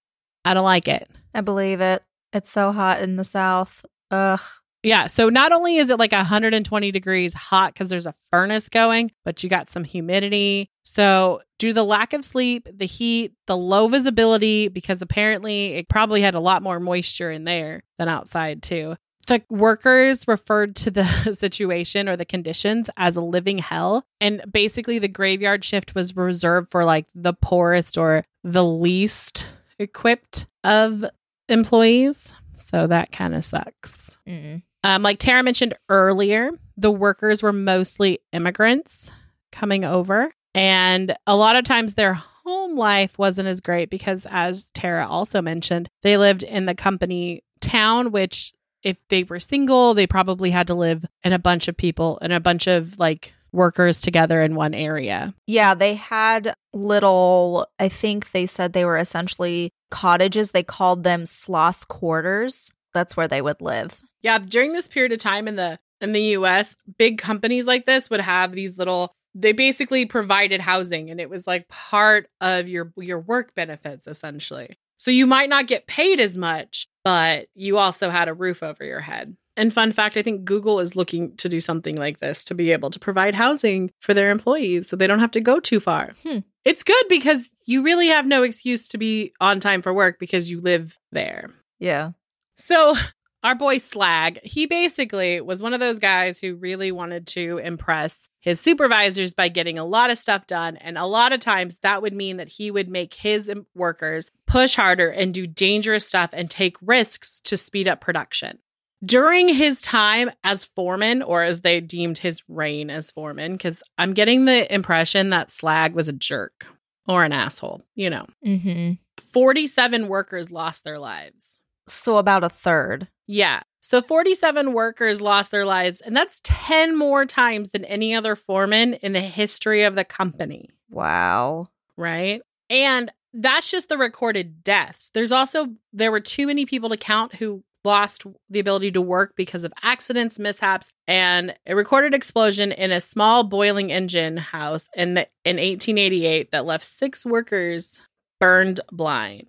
I 0.44 0.54
don't 0.54 0.64
like 0.64 0.88
it. 0.88 1.08
I 1.34 1.40
believe 1.40 1.80
it. 1.80 2.02
It's 2.32 2.50
so 2.50 2.72
hot 2.72 3.02
in 3.02 3.16
the 3.16 3.24
South. 3.24 3.84
Ugh. 4.10 4.40
Yeah. 4.82 5.06
So 5.06 5.28
not 5.28 5.52
only 5.52 5.76
is 5.76 5.90
it 5.90 5.98
like 5.98 6.12
120 6.12 6.90
degrees 6.90 7.32
hot 7.34 7.72
because 7.72 7.88
there's 7.88 8.06
a 8.06 8.14
furnace 8.30 8.68
going, 8.68 9.12
but 9.24 9.42
you 9.42 9.48
got 9.48 9.70
some 9.70 9.84
humidity. 9.84 10.68
So, 10.82 11.42
due 11.58 11.68
to 11.68 11.74
the 11.74 11.84
lack 11.84 12.12
of 12.12 12.24
sleep, 12.24 12.68
the 12.72 12.86
heat, 12.86 13.34
the 13.46 13.56
low 13.56 13.86
visibility, 13.86 14.66
because 14.66 15.00
apparently 15.00 15.74
it 15.74 15.88
probably 15.88 16.20
had 16.20 16.34
a 16.34 16.40
lot 16.40 16.62
more 16.62 16.80
moisture 16.80 17.30
in 17.30 17.44
there 17.44 17.84
than 17.98 18.08
outside, 18.08 18.64
too. 18.64 18.96
The 19.26 19.42
workers 19.48 20.26
referred 20.26 20.74
to 20.76 20.90
the 20.90 21.04
situation 21.32 22.08
or 22.08 22.16
the 22.16 22.24
conditions 22.24 22.90
as 22.96 23.16
a 23.16 23.20
living 23.20 23.58
hell. 23.58 24.04
And 24.20 24.42
basically, 24.50 24.98
the 24.98 25.08
graveyard 25.08 25.64
shift 25.64 25.94
was 25.94 26.16
reserved 26.16 26.70
for 26.70 26.84
like 26.84 27.06
the 27.14 27.32
poorest 27.32 27.96
or 27.96 28.24
the 28.42 28.64
least 28.64 29.54
equipped 29.78 30.46
of 30.64 31.04
employees. 31.48 32.32
So, 32.58 32.86
that 32.86 33.12
kind 33.12 33.34
of 33.34 33.44
sucks. 33.44 34.18
Mm. 34.26 34.62
Um, 34.84 35.02
like 35.02 35.18
Tara 35.18 35.42
mentioned 35.42 35.74
earlier, 35.88 36.50
the 36.76 36.90
workers 36.90 37.42
were 37.42 37.52
mostly 37.52 38.18
immigrants 38.32 39.10
coming 39.52 39.84
over. 39.84 40.32
And 40.54 41.14
a 41.26 41.36
lot 41.36 41.56
of 41.56 41.64
times 41.64 41.94
their 41.94 42.14
home 42.14 42.76
life 42.76 43.18
wasn't 43.18 43.48
as 43.48 43.60
great 43.60 43.90
because, 43.90 44.26
as 44.30 44.70
Tara 44.70 45.06
also 45.06 45.40
mentioned, 45.40 45.88
they 46.02 46.16
lived 46.16 46.42
in 46.42 46.66
the 46.66 46.74
company 46.74 47.44
town, 47.60 48.10
which, 48.10 48.52
if 48.82 48.96
they 49.08 49.24
were 49.24 49.40
single, 49.40 49.94
they 49.94 50.06
probably 50.06 50.50
had 50.50 50.66
to 50.68 50.74
live 50.74 51.04
in 51.24 51.32
a 51.32 51.38
bunch 51.38 51.68
of 51.68 51.76
people 51.76 52.18
and 52.20 52.32
a 52.32 52.40
bunch 52.40 52.66
of 52.66 52.98
like 52.98 53.34
workers 53.52 54.00
together 54.00 54.42
in 54.42 54.54
one 54.54 54.74
area. 54.74 55.34
Yeah, 55.46 55.74
they 55.74 55.94
had 55.94 56.54
little, 56.72 57.66
I 57.78 57.88
think 57.88 58.32
they 58.32 58.46
said 58.46 58.72
they 58.72 58.84
were 58.84 58.98
essentially 58.98 59.72
cottages. 59.90 60.50
They 60.50 60.62
called 60.62 61.04
them 61.04 61.24
sloss 61.24 61.86
quarters. 61.86 62.72
That's 62.94 63.16
where 63.16 63.28
they 63.28 63.42
would 63.42 63.60
live. 63.60 64.00
Yeah, 64.22 64.38
during 64.38 64.72
this 64.72 64.88
period 64.88 65.12
of 65.12 65.18
time 65.18 65.48
in 65.48 65.56
the 65.56 65.78
in 66.00 66.12
the 66.12 66.36
US, 66.36 66.74
big 66.98 67.18
companies 67.18 67.66
like 67.66 67.86
this 67.86 68.10
would 68.10 68.20
have 68.20 68.52
these 68.52 68.76
little 68.76 69.14
they 69.34 69.52
basically 69.52 70.04
provided 70.04 70.60
housing 70.60 71.10
and 71.10 71.20
it 71.20 71.30
was 71.30 71.46
like 71.46 71.68
part 71.68 72.28
of 72.40 72.68
your 72.68 72.92
your 72.96 73.20
work 73.20 73.54
benefits 73.54 74.06
essentially. 74.06 74.76
So 75.02 75.10
you 75.10 75.26
might 75.26 75.48
not 75.48 75.66
get 75.66 75.88
paid 75.88 76.20
as 76.20 76.38
much, 76.38 76.86
but 77.02 77.48
you 77.56 77.76
also 77.76 78.08
had 78.08 78.28
a 78.28 78.34
roof 78.34 78.62
over 78.62 78.84
your 78.84 79.00
head. 79.00 79.36
And 79.56 79.74
fun 79.74 79.90
fact, 79.90 80.16
I 80.16 80.22
think 80.22 80.44
Google 80.44 80.78
is 80.78 80.94
looking 80.94 81.36
to 81.38 81.48
do 81.48 81.58
something 81.58 81.96
like 81.96 82.20
this 82.20 82.44
to 82.44 82.54
be 82.54 82.70
able 82.70 82.88
to 82.90 83.00
provide 83.00 83.34
housing 83.34 83.90
for 83.98 84.14
their 84.14 84.30
employees 84.30 84.88
so 84.88 84.94
they 84.94 85.08
don't 85.08 85.18
have 85.18 85.32
to 85.32 85.40
go 85.40 85.58
too 85.58 85.80
far. 85.80 86.12
Hmm. 86.22 86.38
It's 86.64 86.84
good 86.84 87.04
because 87.08 87.50
you 87.66 87.82
really 87.82 88.06
have 88.06 88.26
no 88.26 88.44
excuse 88.44 88.86
to 88.90 88.96
be 88.96 89.32
on 89.40 89.58
time 89.58 89.82
for 89.82 89.92
work 89.92 90.20
because 90.20 90.48
you 90.48 90.60
live 90.60 90.96
there. 91.10 91.50
Yeah. 91.80 92.12
So, 92.56 92.94
our 93.42 93.54
boy 93.54 93.78
Slag, 93.78 94.38
he 94.44 94.66
basically 94.66 95.40
was 95.40 95.62
one 95.62 95.74
of 95.74 95.80
those 95.80 95.98
guys 95.98 96.38
who 96.38 96.54
really 96.54 96.92
wanted 96.92 97.26
to 97.28 97.58
impress 97.58 98.28
his 98.40 98.60
supervisors 98.60 99.34
by 99.34 99.48
getting 99.48 99.78
a 99.78 99.84
lot 99.84 100.10
of 100.10 100.18
stuff 100.18 100.46
done. 100.46 100.76
And 100.76 100.96
a 100.96 101.06
lot 101.06 101.32
of 101.32 101.40
times 101.40 101.78
that 101.78 102.02
would 102.02 102.12
mean 102.14 102.36
that 102.36 102.48
he 102.48 102.70
would 102.70 102.88
make 102.88 103.14
his 103.14 103.52
workers 103.74 104.30
push 104.46 104.76
harder 104.76 105.08
and 105.08 105.34
do 105.34 105.46
dangerous 105.46 106.06
stuff 106.06 106.30
and 106.32 106.48
take 106.48 106.76
risks 106.80 107.40
to 107.40 107.56
speed 107.56 107.88
up 107.88 108.00
production. 108.00 108.58
During 109.04 109.48
his 109.48 109.82
time 109.82 110.30
as 110.44 110.64
foreman, 110.64 111.22
or 111.22 111.42
as 111.42 111.62
they 111.62 111.80
deemed 111.80 112.18
his 112.18 112.42
reign 112.46 112.88
as 112.88 113.10
foreman, 113.10 113.52
because 113.52 113.82
I'm 113.98 114.14
getting 114.14 114.44
the 114.44 114.72
impression 114.72 115.30
that 115.30 115.50
Slag 115.50 115.94
was 115.94 116.08
a 116.08 116.12
jerk 116.12 116.68
or 117.08 117.24
an 117.24 117.32
asshole, 117.32 117.82
you 117.96 118.08
know, 118.10 118.26
Mm-hmm. 118.46 118.92
47 119.32 120.08
workers 120.08 120.50
lost 120.50 120.84
their 120.84 120.98
lives. 120.98 121.58
So 121.88 122.16
about 122.16 122.44
a 122.44 122.48
third. 122.48 123.08
Yeah. 123.26 123.62
So 123.80 124.00
47 124.00 124.72
workers 124.72 125.20
lost 125.20 125.50
their 125.50 125.64
lives, 125.64 126.00
and 126.00 126.16
that's 126.16 126.40
10 126.44 126.96
more 126.96 127.26
times 127.26 127.70
than 127.70 127.84
any 127.84 128.14
other 128.14 128.36
foreman 128.36 128.94
in 128.94 129.12
the 129.12 129.20
history 129.20 129.82
of 129.82 129.94
the 129.96 130.04
company, 130.04 130.70
Wow. 130.90 131.68
right? 131.96 132.42
And 132.70 133.10
that's 133.32 133.70
just 133.70 133.88
the 133.88 133.98
recorded 133.98 134.62
deaths. 134.62 135.10
There's 135.14 135.32
also, 135.32 135.68
there 135.92 136.12
were 136.12 136.20
too 136.20 136.46
many 136.46 136.64
people 136.64 136.90
to 136.90 136.96
count 136.96 137.34
who 137.36 137.64
lost 137.84 138.22
the 138.48 138.60
ability 138.60 138.92
to 138.92 139.00
work 139.00 139.34
because 139.36 139.64
of 139.64 139.72
accidents, 139.82 140.38
mishaps, 140.38 140.92
and 141.08 141.52
a 141.66 141.74
recorded 141.74 142.14
explosion 142.14 142.70
in 142.70 142.92
a 142.92 143.00
small 143.00 143.42
boiling 143.42 143.90
engine 143.90 144.36
house 144.36 144.88
in, 144.94 145.14
the, 145.14 145.22
in 145.44 145.56
1888 145.56 146.52
that 146.52 146.64
left 146.64 146.84
six 146.84 147.26
workers 147.26 148.00
burned 148.38 148.78
blind. 148.92 149.48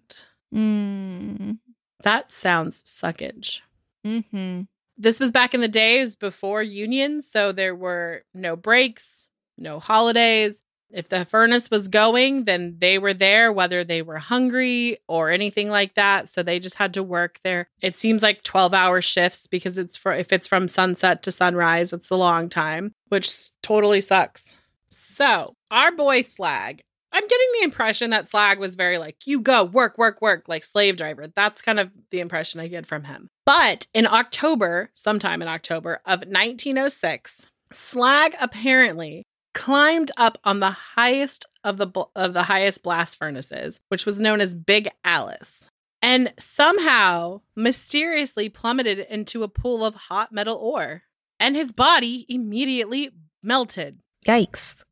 Mm. 0.54 1.60
That 2.04 2.32
sounds 2.32 2.84
suckage. 2.84 3.62
Mm-hmm. 4.06 4.64
this 4.98 5.20
was 5.20 5.32
back 5.32 5.54
in 5.54 5.62
the 5.62 5.68
days 5.70 6.18
before 6.18 6.62
unions, 6.62 7.26
so 7.26 7.54
there 7.54 7.74
were 7.74 8.24
no 8.34 8.56
breaks, 8.58 9.30
no 9.58 9.80
holidays. 9.80 10.62
If 10.92 11.10
the 11.10 11.26
furnace 11.26 11.72
was 11.72 11.88
going, 11.88 12.44
then 12.44 12.76
they 12.80 13.00
were 13.00 13.16
there, 13.16 13.52
whether 13.52 13.84
they 13.84 14.02
were 14.04 14.20
hungry 14.20 14.98
or 15.08 15.32
anything 15.32 15.70
like 15.70 15.96
that. 15.96 16.30
So 16.30 16.44
they 16.44 16.60
just 16.60 16.76
had 16.76 16.94
to 16.94 17.02
work 17.02 17.40
there. 17.44 17.68
It 17.82 17.98
seems 17.98 18.22
like 18.22 18.44
12 18.44 18.74
hour 18.76 19.02
shifts 19.02 19.48
because 19.48 19.78
it's 19.80 19.98
for, 19.98 20.14
if 20.14 20.32
it's 20.32 20.48
from 20.48 20.68
sunset 20.68 21.24
to 21.24 21.32
sunrise, 21.32 21.94
it's 21.94 22.12
a 22.12 22.16
long 22.16 22.48
time, 22.48 22.94
which 23.08 23.50
totally 23.62 24.02
sucks. 24.02 24.56
So 24.90 25.56
our 25.72 25.92
boy 25.92 26.22
Slag, 26.22 26.84
I'm 27.14 27.28
getting 27.28 27.48
the 27.60 27.64
impression 27.66 28.10
that 28.10 28.28
Slag 28.28 28.58
was 28.58 28.74
very 28.74 28.98
like, 28.98 29.28
you 29.28 29.40
go 29.40 29.64
work, 29.64 29.98
work, 30.00 30.20
work, 30.22 30.50
like 30.50 30.64
slave 30.64 30.98
driver. 30.98 31.28
That's 31.28 31.62
kind 31.62 31.80
of 31.80 31.92
the 32.10 32.20
impression 32.20 32.60
I 32.60 32.68
get 32.68 32.88
from 32.88 33.04
him. 33.04 33.30
But 33.46 33.86
in 33.94 34.08
October, 34.08 34.90
sometime 34.94 35.42
in 35.42 35.48
October 35.48 36.02
of 36.06 36.22
1906, 36.22 37.46
Slag 37.72 38.36
apparently 38.42 39.24
climbed 39.54 40.12
up 40.18 40.40
on 40.44 40.60
the 40.60 40.72
highest 40.72 41.46
of 41.64 41.78
the 41.78 41.88
bl- 41.88 42.02
of 42.16 42.34
the 42.34 42.44
highest 42.44 42.82
blast 42.82 43.18
furnaces, 43.20 43.80
which 43.90 44.06
was 44.06 44.20
known 44.20 44.42
as 44.42 44.56
Big 44.56 44.90
Alice, 45.06 45.70
and 46.02 46.34
somehow 46.40 47.42
mysteriously 47.56 48.50
plummeted 48.50 49.00
into 49.00 49.44
a 49.44 49.48
pool 49.48 49.86
of 49.86 49.96
hot 49.96 50.32
metal 50.32 50.58
ore, 50.58 51.04
and 51.40 51.56
his 51.56 51.72
body 51.72 52.26
immediately 52.28 53.12
melted. 53.44 54.00
Yikes. 54.26 54.84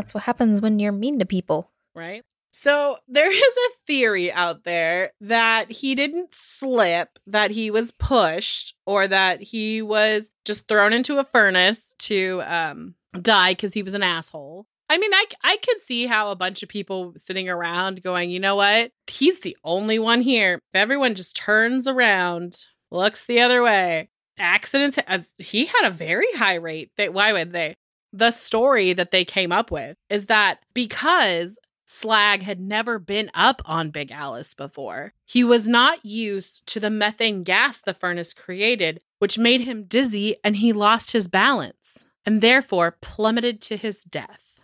That's 0.00 0.14
what 0.14 0.22
happens 0.22 0.62
when 0.62 0.78
you're 0.78 0.92
mean 0.92 1.18
to 1.18 1.26
people. 1.26 1.70
Right? 1.94 2.24
So 2.52 2.96
there 3.06 3.30
is 3.30 3.42
a 3.42 3.76
theory 3.86 4.32
out 4.32 4.64
there 4.64 5.12
that 5.20 5.70
he 5.70 5.94
didn't 5.94 6.34
slip, 6.34 7.18
that 7.26 7.50
he 7.50 7.70
was 7.70 7.90
pushed, 7.90 8.74
or 8.86 9.06
that 9.06 9.42
he 9.42 9.82
was 9.82 10.30
just 10.46 10.66
thrown 10.66 10.94
into 10.94 11.18
a 11.18 11.24
furnace 11.24 11.94
to 11.98 12.40
um, 12.46 12.94
die 13.20 13.52
because 13.52 13.74
he 13.74 13.82
was 13.82 13.92
an 13.92 14.02
asshole. 14.02 14.66
I 14.88 14.96
mean, 14.96 15.12
I, 15.12 15.24
I 15.44 15.58
could 15.58 15.80
see 15.80 16.06
how 16.06 16.30
a 16.30 16.36
bunch 16.36 16.62
of 16.62 16.70
people 16.70 17.12
sitting 17.18 17.50
around 17.50 18.02
going, 18.02 18.30
you 18.30 18.40
know 18.40 18.56
what? 18.56 18.92
He's 19.06 19.40
the 19.40 19.56
only 19.64 19.98
one 19.98 20.22
here. 20.22 20.54
If 20.54 20.62
everyone 20.72 21.14
just 21.14 21.36
turns 21.36 21.86
around, 21.86 22.64
looks 22.90 23.22
the 23.26 23.42
other 23.42 23.62
way, 23.62 24.08
accidents, 24.38 24.96
as 25.06 25.28
he 25.38 25.66
had 25.66 25.86
a 25.86 25.90
very 25.90 26.32
high 26.32 26.54
rate. 26.54 26.90
That 26.96 27.12
why 27.12 27.34
would 27.34 27.52
they? 27.52 27.76
The 28.12 28.30
story 28.30 28.92
that 28.92 29.10
they 29.10 29.24
came 29.24 29.52
up 29.52 29.70
with 29.70 29.96
is 30.08 30.26
that 30.26 30.60
because 30.74 31.58
Slag 31.86 32.42
had 32.42 32.60
never 32.60 32.98
been 32.98 33.30
up 33.34 33.62
on 33.64 33.90
Big 33.90 34.12
Alice 34.12 34.54
before, 34.54 35.12
he 35.26 35.42
was 35.42 35.68
not 35.68 36.04
used 36.04 36.66
to 36.68 36.80
the 36.80 36.90
methane 36.90 37.42
gas 37.42 37.80
the 37.80 37.94
furnace 37.94 38.32
created, 38.32 39.00
which 39.18 39.38
made 39.38 39.62
him 39.62 39.84
dizzy 39.84 40.36
and 40.44 40.56
he 40.56 40.72
lost 40.72 41.12
his 41.12 41.28
balance 41.28 42.06
and 42.24 42.40
therefore 42.40 42.96
plummeted 43.00 43.60
to 43.62 43.76
his 43.76 44.04
death. 44.04 44.58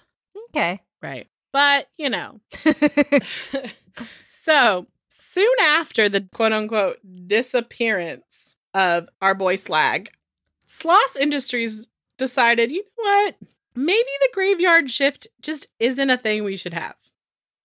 Okay. 0.50 0.82
Right. 1.02 1.26
But, 1.52 1.88
you 1.96 2.10
know. 2.10 2.40
so 4.28 4.86
soon 5.08 5.54
after 5.62 6.08
the 6.08 6.28
quote 6.32 6.52
unquote 6.52 6.98
disappearance 7.26 8.56
of 8.72 9.08
our 9.20 9.34
boy 9.34 9.56
Slag, 9.56 10.10
Sloss 10.68 11.16
Industries 11.18 11.88
decided, 12.18 12.70
you 12.70 12.82
know 12.82 12.90
what? 12.96 13.36
Maybe 13.74 14.08
the 14.20 14.30
graveyard 14.32 14.90
shift 14.90 15.26
just 15.42 15.68
isn't 15.78 16.10
a 16.10 16.16
thing 16.16 16.44
we 16.44 16.56
should 16.56 16.74
have. 16.74 16.96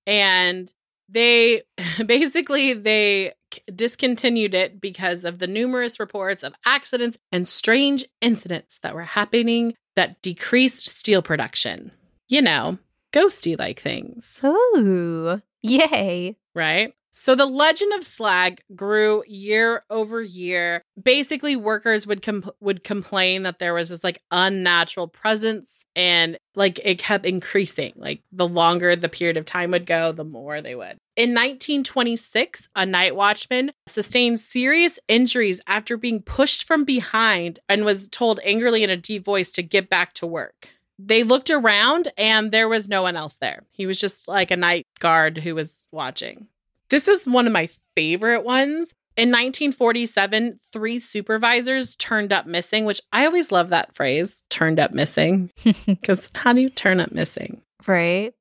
And 0.05 0.71
they 1.07 1.61
basically 2.05 2.73
they 2.73 3.33
discontinued 3.73 4.53
it 4.53 4.79
because 4.79 5.23
of 5.23 5.39
the 5.39 5.47
numerous 5.47 5.99
reports 5.99 6.43
of 6.43 6.53
accidents 6.65 7.17
and 7.31 7.47
strange 7.47 8.05
incidents 8.21 8.79
that 8.79 8.95
were 8.95 9.03
happening 9.03 9.75
that 9.95 10.21
decreased 10.21 10.87
steel 10.87 11.21
production. 11.21 11.91
You 12.29 12.41
know, 12.41 12.77
ghosty 13.11 13.59
like 13.59 13.81
things. 13.81 14.39
Ooh. 14.43 15.41
Yay. 15.61 16.37
Right? 16.55 16.93
So 17.13 17.35
the 17.35 17.45
legend 17.45 17.93
of 17.93 18.05
slag 18.05 18.61
grew 18.75 19.23
year 19.27 19.83
over 19.89 20.21
year. 20.21 20.81
Basically, 21.01 21.55
workers 21.55 22.07
would 22.07 22.21
com- 22.21 22.51
would 22.59 22.83
complain 22.83 23.43
that 23.43 23.59
there 23.59 23.73
was 23.73 23.89
this 23.89 24.03
like 24.03 24.21
unnatural 24.31 25.07
presence, 25.07 25.83
and 25.95 26.37
like 26.55 26.79
it 26.83 26.99
kept 26.99 27.25
increasing. 27.25 27.93
Like 27.95 28.21
the 28.31 28.47
longer 28.47 28.95
the 28.95 29.09
period 29.09 29.37
of 29.37 29.45
time 29.45 29.71
would 29.71 29.85
go, 29.85 30.11
the 30.11 30.23
more 30.23 30.61
they 30.61 30.75
would. 30.75 30.97
In 31.17 31.31
1926, 31.31 32.69
a 32.75 32.85
night 32.85 33.15
watchman 33.15 33.73
sustained 33.87 34.39
serious 34.39 34.97
injuries 35.09 35.59
after 35.67 35.97
being 35.97 36.21
pushed 36.21 36.63
from 36.63 36.85
behind 36.85 37.59
and 37.67 37.83
was 37.83 38.07
told 38.07 38.39
angrily 38.43 38.83
in 38.83 38.89
a 38.89 38.97
deep 38.97 39.25
voice 39.25 39.51
to 39.51 39.61
get 39.63 39.89
back 39.89 40.13
to 40.15 40.25
work 40.25 40.69
they 41.03 41.23
looked 41.23 41.49
around 41.49 42.09
and 42.17 42.51
there 42.51 42.69
was 42.69 42.87
no 42.87 43.01
one 43.01 43.15
else 43.15 43.37
there. 43.37 43.63
He 43.71 43.85
was 43.85 43.99
just 43.99 44.27
like 44.27 44.51
a 44.51 44.57
night 44.57 44.85
guard 44.99 45.39
who 45.39 45.55
was 45.55 45.87
watching. 45.91 46.47
This 46.91 47.07
is 47.07 47.25
one 47.25 47.47
of 47.47 47.53
my 47.53 47.69
favorite 47.95 48.43
ones. 48.43 48.93
In 49.15 49.29
1947, 49.29 50.59
three 50.73 50.99
supervisors 50.99 51.95
turned 51.95 52.33
up 52.33 52.45
missing, 52.45 52.83
which 52.83 52.99
I 53.13 53.25
always 53.25 53.49
love 53.49 53.69
that 53.69 53.95
phrase, 53.95 54.43
turned 54.49 54.79
up 54.79 54.91
missing. 54.91 55.51
Because 55.85 56.29
how 56.35 56.51
do 56.51 56.59
you 56.59 56.69
turn 56.69 56.99
up 56.99 57.13
missing? 57.13 57.61
Right. 57.87 58.33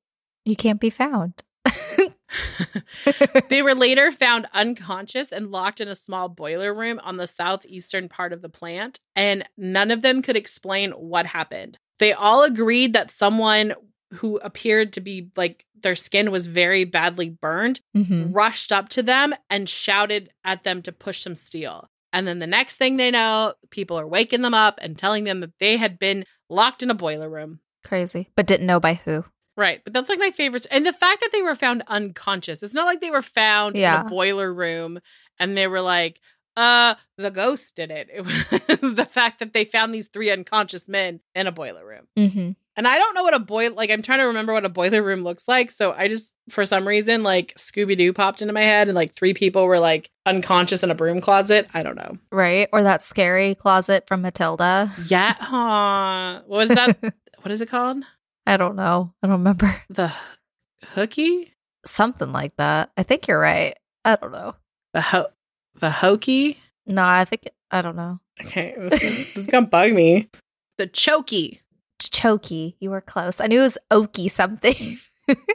You 0.43 0.57
can't 0.57 0.81
be 0.81 0.89
found. 0.89 1.41
they 3.49 3.61
were 3.61 3.75
later 3.75 4.11
found 4.11 4.47
unconscious 4.53 5.31
and 5.31 5.51
locked 5.51 5.79
in 5.79 5.87
a 5.87 5.95
small 5.95 6.27
boiler 6.27 6.73
room 6.73 6.99
on 7.03 7.15
the 7.17 7.27
southeastern 7.27 8.09
part 8.09 8.33
of 8.33 8.41
the 8.41 8.49
plant, 8.49 8.99
and 9.15 9.47
none 9.57 9.91
of 9.91 10.01
them 10.01 10.21
could 10.21 10.35
explain 10.35 10.91
what 10.91 11.25
happened. 11.25 11.77
They 11.99 12.11
all 12.11 12.43
agreed 12.43 12.93
that 12.93 13.11
someone 13.11 13.75
who 14.15 14.37
appeared 14.37 14.93
to 14.93 15.01
be 15.01 15.29
like 15.35 15.65
their 15.81 15.95
skin 15.95 16.29
was 16.31 16.45
very 16.47 16.83
badly 16.83 17.29
burned 17.29 17.79
Mhm. 17.95 18.29
rushed 18.35 18.71
up 18.71 18.89
to 18.89 19.01
them 19.03 19.33
and 19.49 19.67
shouted 19.67 20.29
at 20.45 20.63
them 20.63 20.81
to 20.83 20.91
push 20.91 21.21
some 21.21 21.35
steel. 21.35 21.89
And 22.13 22.27
then 22.27 22.39
the 22.39 22.47
next 22.47 22.75
thing 22.77 22.97
they 22.97 23.09
know, 23.09 23.53
people 23.69 23.97
are 23.99 24.07
waking 24.07 24.41
them 24.41 24.53
up 24.53 24.77
and 24.81 24.97
telling 24.97 25.23
them 25.23 25.39
that 25.39 25.57
they 25.59 25.77
had 25.77 25.97
been 25.97 26.25
locked 26.49 26.83
in 26.83 26.89
a 26.91 26.93
boiler 26.95 27.29
room. 27.29 27.61
Crazy. 27.83 28.29
But 28.35 28.47
didn't 28.47 28.67
know 28.67 28.79
by 28.79 28.95
who. 28.95 29.23
Right. 29.57 29.81
But 29.83 29.93
that's 29.93 30.09
like 30.09 30.19
my 30.19 30.31
favorite. 30.31 30.65
And 30.71 30.85
the 30.85 30.93
fact 30.93 31.21
that 31.21 31.29
they 31.31 31.41
were 31.41 31.55
found 31.55 31.83
unconscious, 31.87 32.61
it's 32.63 32.73
not 32.73 32.85
like 32.85 33.01
they 33.01 33.11
were 33.11 33.21
found 33.21 33.75
Yeah. 33.75 34.01
in 34.01 34.05
a 34.07 34.09
boiler 34.09 34.53
room 34.53 34.99
and 35.39 35.57
they 35.57 35.67
were 35.67 35.81
like, 35.81 36.19
uh, 36.57 36.95
the 37.17 37.31
ghost 37.31 37.75
did 37.75 37.89
it. 37.91 38.09
It 38.69 38.81
was 38.81 38.95
the 38.95 39.05
fact 39.05 39.39
that 39.39 39.53
they 39.53 39.63
found 39.65 39.93
these 39.95 40.07
three 40.07 40.29
unconscious 40.29 40.87
men 40.87 41.21
in 41.33 41.47
a 41.47 41.51
boiler 41.51 41.85
room. 41.85 42.07
Mm-hmm. 42.17 42.51
And 42.77 42.87
I 42.87 42.97
don't 42.97 43.13
know 43.13 43.23
what 43.23 43.33
a 43.33 43.39
boil 43.39 43.73
like 43.73 43.91
I'm 43.91 44.01
trying 44.01 44.19
to 44.19 44.25
remember 44.25 44.53
what 44.53 44.65
a 44.65 44.69
boiler 44.69 45.03
room 45.03 45.21
looks 45.21 45.47
like. 45.47 45.71
So 45.71 45.93
I 45.93 46.07
just 46.07 46.33
for 46.49 46.65
some 46.65 46.87
reason 46.87 47.21
like 47.23 47.53
Scooby 47.55 47.97
Doo 47.97 48.13
popped 48.13 48.41
into 48.41 48.53
my 48.53 48.61
head 48.61 48.87
and 48.87 48.95
like 48.95 49.13
three 49.13 49.33
people 49.33 49.65
were 49.65 49.79
like 49.79 50.09
unconscious 50.25 50.81
in 50.81 50.89
a 50.91 50.95
broom 50.95 51.19
closet. 51.19 51.67
I 51.73 51.83
don't 51.83 51.95
know. 51.97 52.17
Right. 52.31 52.69
Or 52.71 52.83
that 52.83 53.03
scary 53.03 53.55
closet 53.55 54.07
from 54.07 54.21
Matilda. 54.21 54.91
Yeah. 55.07 55.33
Huh. 55.33 56.41
What 56.47 56.63
is 56.63 56.75
that? 56.75 56.97
what 57.41 57.51
is 57.51 57.61
it 57.61 57.69
called? 57.69 58.03
I 58.47 58.57
don't 58.57 58.75
know. 58.75 59.13
I 59.21 59.27
don't 59.27 59.39
remember. 59.39 59.75
The 59.89 60.11
hooky? 60.93 61.53
Something 61.85 62.31
like 62.31 62.55
that. 62.55 62.91
I 62.95 63.03
think 63.03 63.27
you're 63.27 63.39
right. 63.39 63.75
I 64.05 64.15
don't 64.15 64.31
know. 64.31 64.55
The 64.93 65.01
ho 65.01 65.25
the 65.75 65.91
hokey? 65.91 66.57
No, 66.85 67.03
I 67.03 67.25
think 67.25 67.49
I 67.69 67.81
don't 67.81 67.95
know. 67.95 68.19
Okay, 68.43 68.75
this 68.77 68.93
is, 68.93 69.01
this 69.01 69.37
is 69.37 69.47
gonna 69.47 69.67
bug 69.67 69.91
me. 69.91 70.29
The 70.77 70.87
chokey. 70.87 71.59
Chokey. 72.21 72.75
You 72.79 72.91
were 72.91 73.01
close. 73.01 73.39
I 73.39 73.47
knew 73.47 73.59
it 73.59 73.63
was 73.63 73.77
oaky 73.89 74.29
something. 74.29 74.99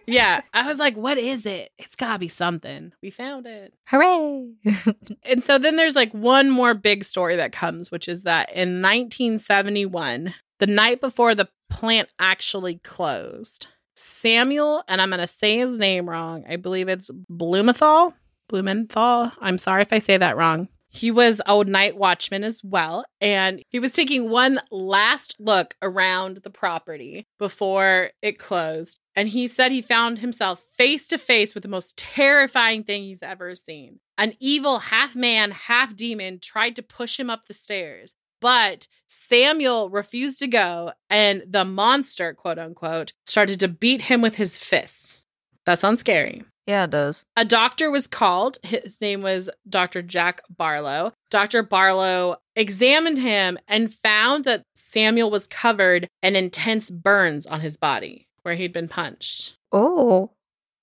Yeah, 0.07 0.41
I 0.55 0.67
was 0.67 0.79
like, 0.79 0.97
what 0.97 1.19
is 1.19 1.45
it? 1.45 1.71
It's 1.79 1.97
gotta 1.97 2.19
be 2.19 2.29
something. 2.29 2.93
We 3.03 3.11
found 3.11 3.47
it. 3.47 3.75
Hooray. 3.89 4.53
And 5.25 5.43
so 5.45 5.59
then 5.59 5.77
there's 5.77 5.97
like 5.97 6.13
one 6.13 6.49
more 6.49 6.73
big 6.73 7.05
story 7.05 7.37
that 7.37 7.53
comes, 7.53 7.91
which 7.91 8.09
is 8.09 8.23
that 8.23 8.49
in 8.51 8.81
1971, 8.81 10.33
the 10.61 10.67
night 10.67 11.01
before 11.01 11.35
the 11.35 11.49
plant 11.69 12.09
actually 12.19 12.77
closed, 12.85 13.67
Samuel, 13.97 14.83
and 14.89 15.03
I'm 15.03 15.11
going 15.11 15.21
to 15.21 15.27
say 15.27 15.59
his 15.59 15.77
name 15.77 16.09
wrong. 16.09 16.45
I 16.49 16.57
believe 16.57 16.89
it's 16.89 17.11
Blumenthal. 17.29 18.15
Blumenthal. 18.49 19.33
I'm 19.41 19.59
sorry 19.59 19.83
if 19.83 19.93
I 19.93 19.99
say 19.99 20.17
that 20.17 20.37
wrong. 20.37 20.69
He 20.97 21.11
was 21.11 21.43
a 21.47 21.63
night 21.65 21.97
watchman 21.97 22.43
as 22.43 22.65
well. 22.65 23.05
And 23.21 23.63
he 23.69 23.79
was 23.79 23.93
taking 23.93 24.31
one 24.31 24.61
last 24.71 25.37
look 25.39 25.75
around 25.83 26.39
the 26.39 26.51
property 26.51 27.27
before 27.39 28.11
it 28.23 28.39
closed. 28.39 28.99
And 29.15 29.29
he 29.29 29.47
said 29.47 29.73
he 29.73 29.83
found 29.83 30.19
himself 30.19 30.65
face 30.77 31.07
to 31.09 31.19
face 31.19 31.55
with 31.55 31.63
the 31.63 31.69
most 31.69 31.99
terrifying 31.99 32.83
thing 32.83 33.05
he's 33.05 33.23
ever 33.23 33.55
seen. 33.55 34.01
An 34.17 34.35
evil 34.41 34.79
half 34.79 35.15
man, 35.15 35.51
half 35.51 35.95
demon 35.95 36.39
tried 36.41 36.77
to 36.77 36.83
push 36.83 37.21
him 37.21 37.29
up 37.29 37.47
the 37.47 37.55
stairs. 37.55 38.15
But 38.41 38.89
Samuel 39.07 39.91
refused 39.91 40.39
to 40.41 40.47
go, 40.47 40.93
and 41.09 41.43
the 41.49 41.65
monster, 41.65 42.35
quote 42.35 42.59
unquote, 42.59 43.13
started 43.27 43.61
to 43.61 43.69
beat 43.69 44.03
him 44.03 44.21
with 44.21 44.37
his 44.37 44.59
fists. 44.59 45.25
That 45.65 45.79
sounds 45.79 46.01
scary. 46.01 46.45
Yeah, 46.67 46.85
it 46.85 46.91
does. 46.91 47.25
A 47.37 47.45
doctor 47.45 47.91
was 47.91 48.07
called. 48.07 48.59
His 48.63 49.01
name 49.01 49.23
was 49.23 49.49
Dr. 49.69 50.03
Jack 50.03 50.43
Barlow. 50.51 51.13
Dr. 51.31 51.63
Barlow 51.63 52.37
examined 52.57 53.19
him 53.19 53.59
and 53.69 53.95
found 53.95 54.45
that 54.45 54.63
Samuel 54.75 55.31
was 55.31 55.47
covered 55.47 56.09
in 56.23 56.35
intense 56.35 56.91
burns 56.91 57.47
on 57.47 57.61
his 57.61 57.77
body 57.77 58.27
where 58.43 58.55
he'd 58.55 58.73
been 58.73 58.89
punched. 58.89 59.57
Oh. 59.73 60.31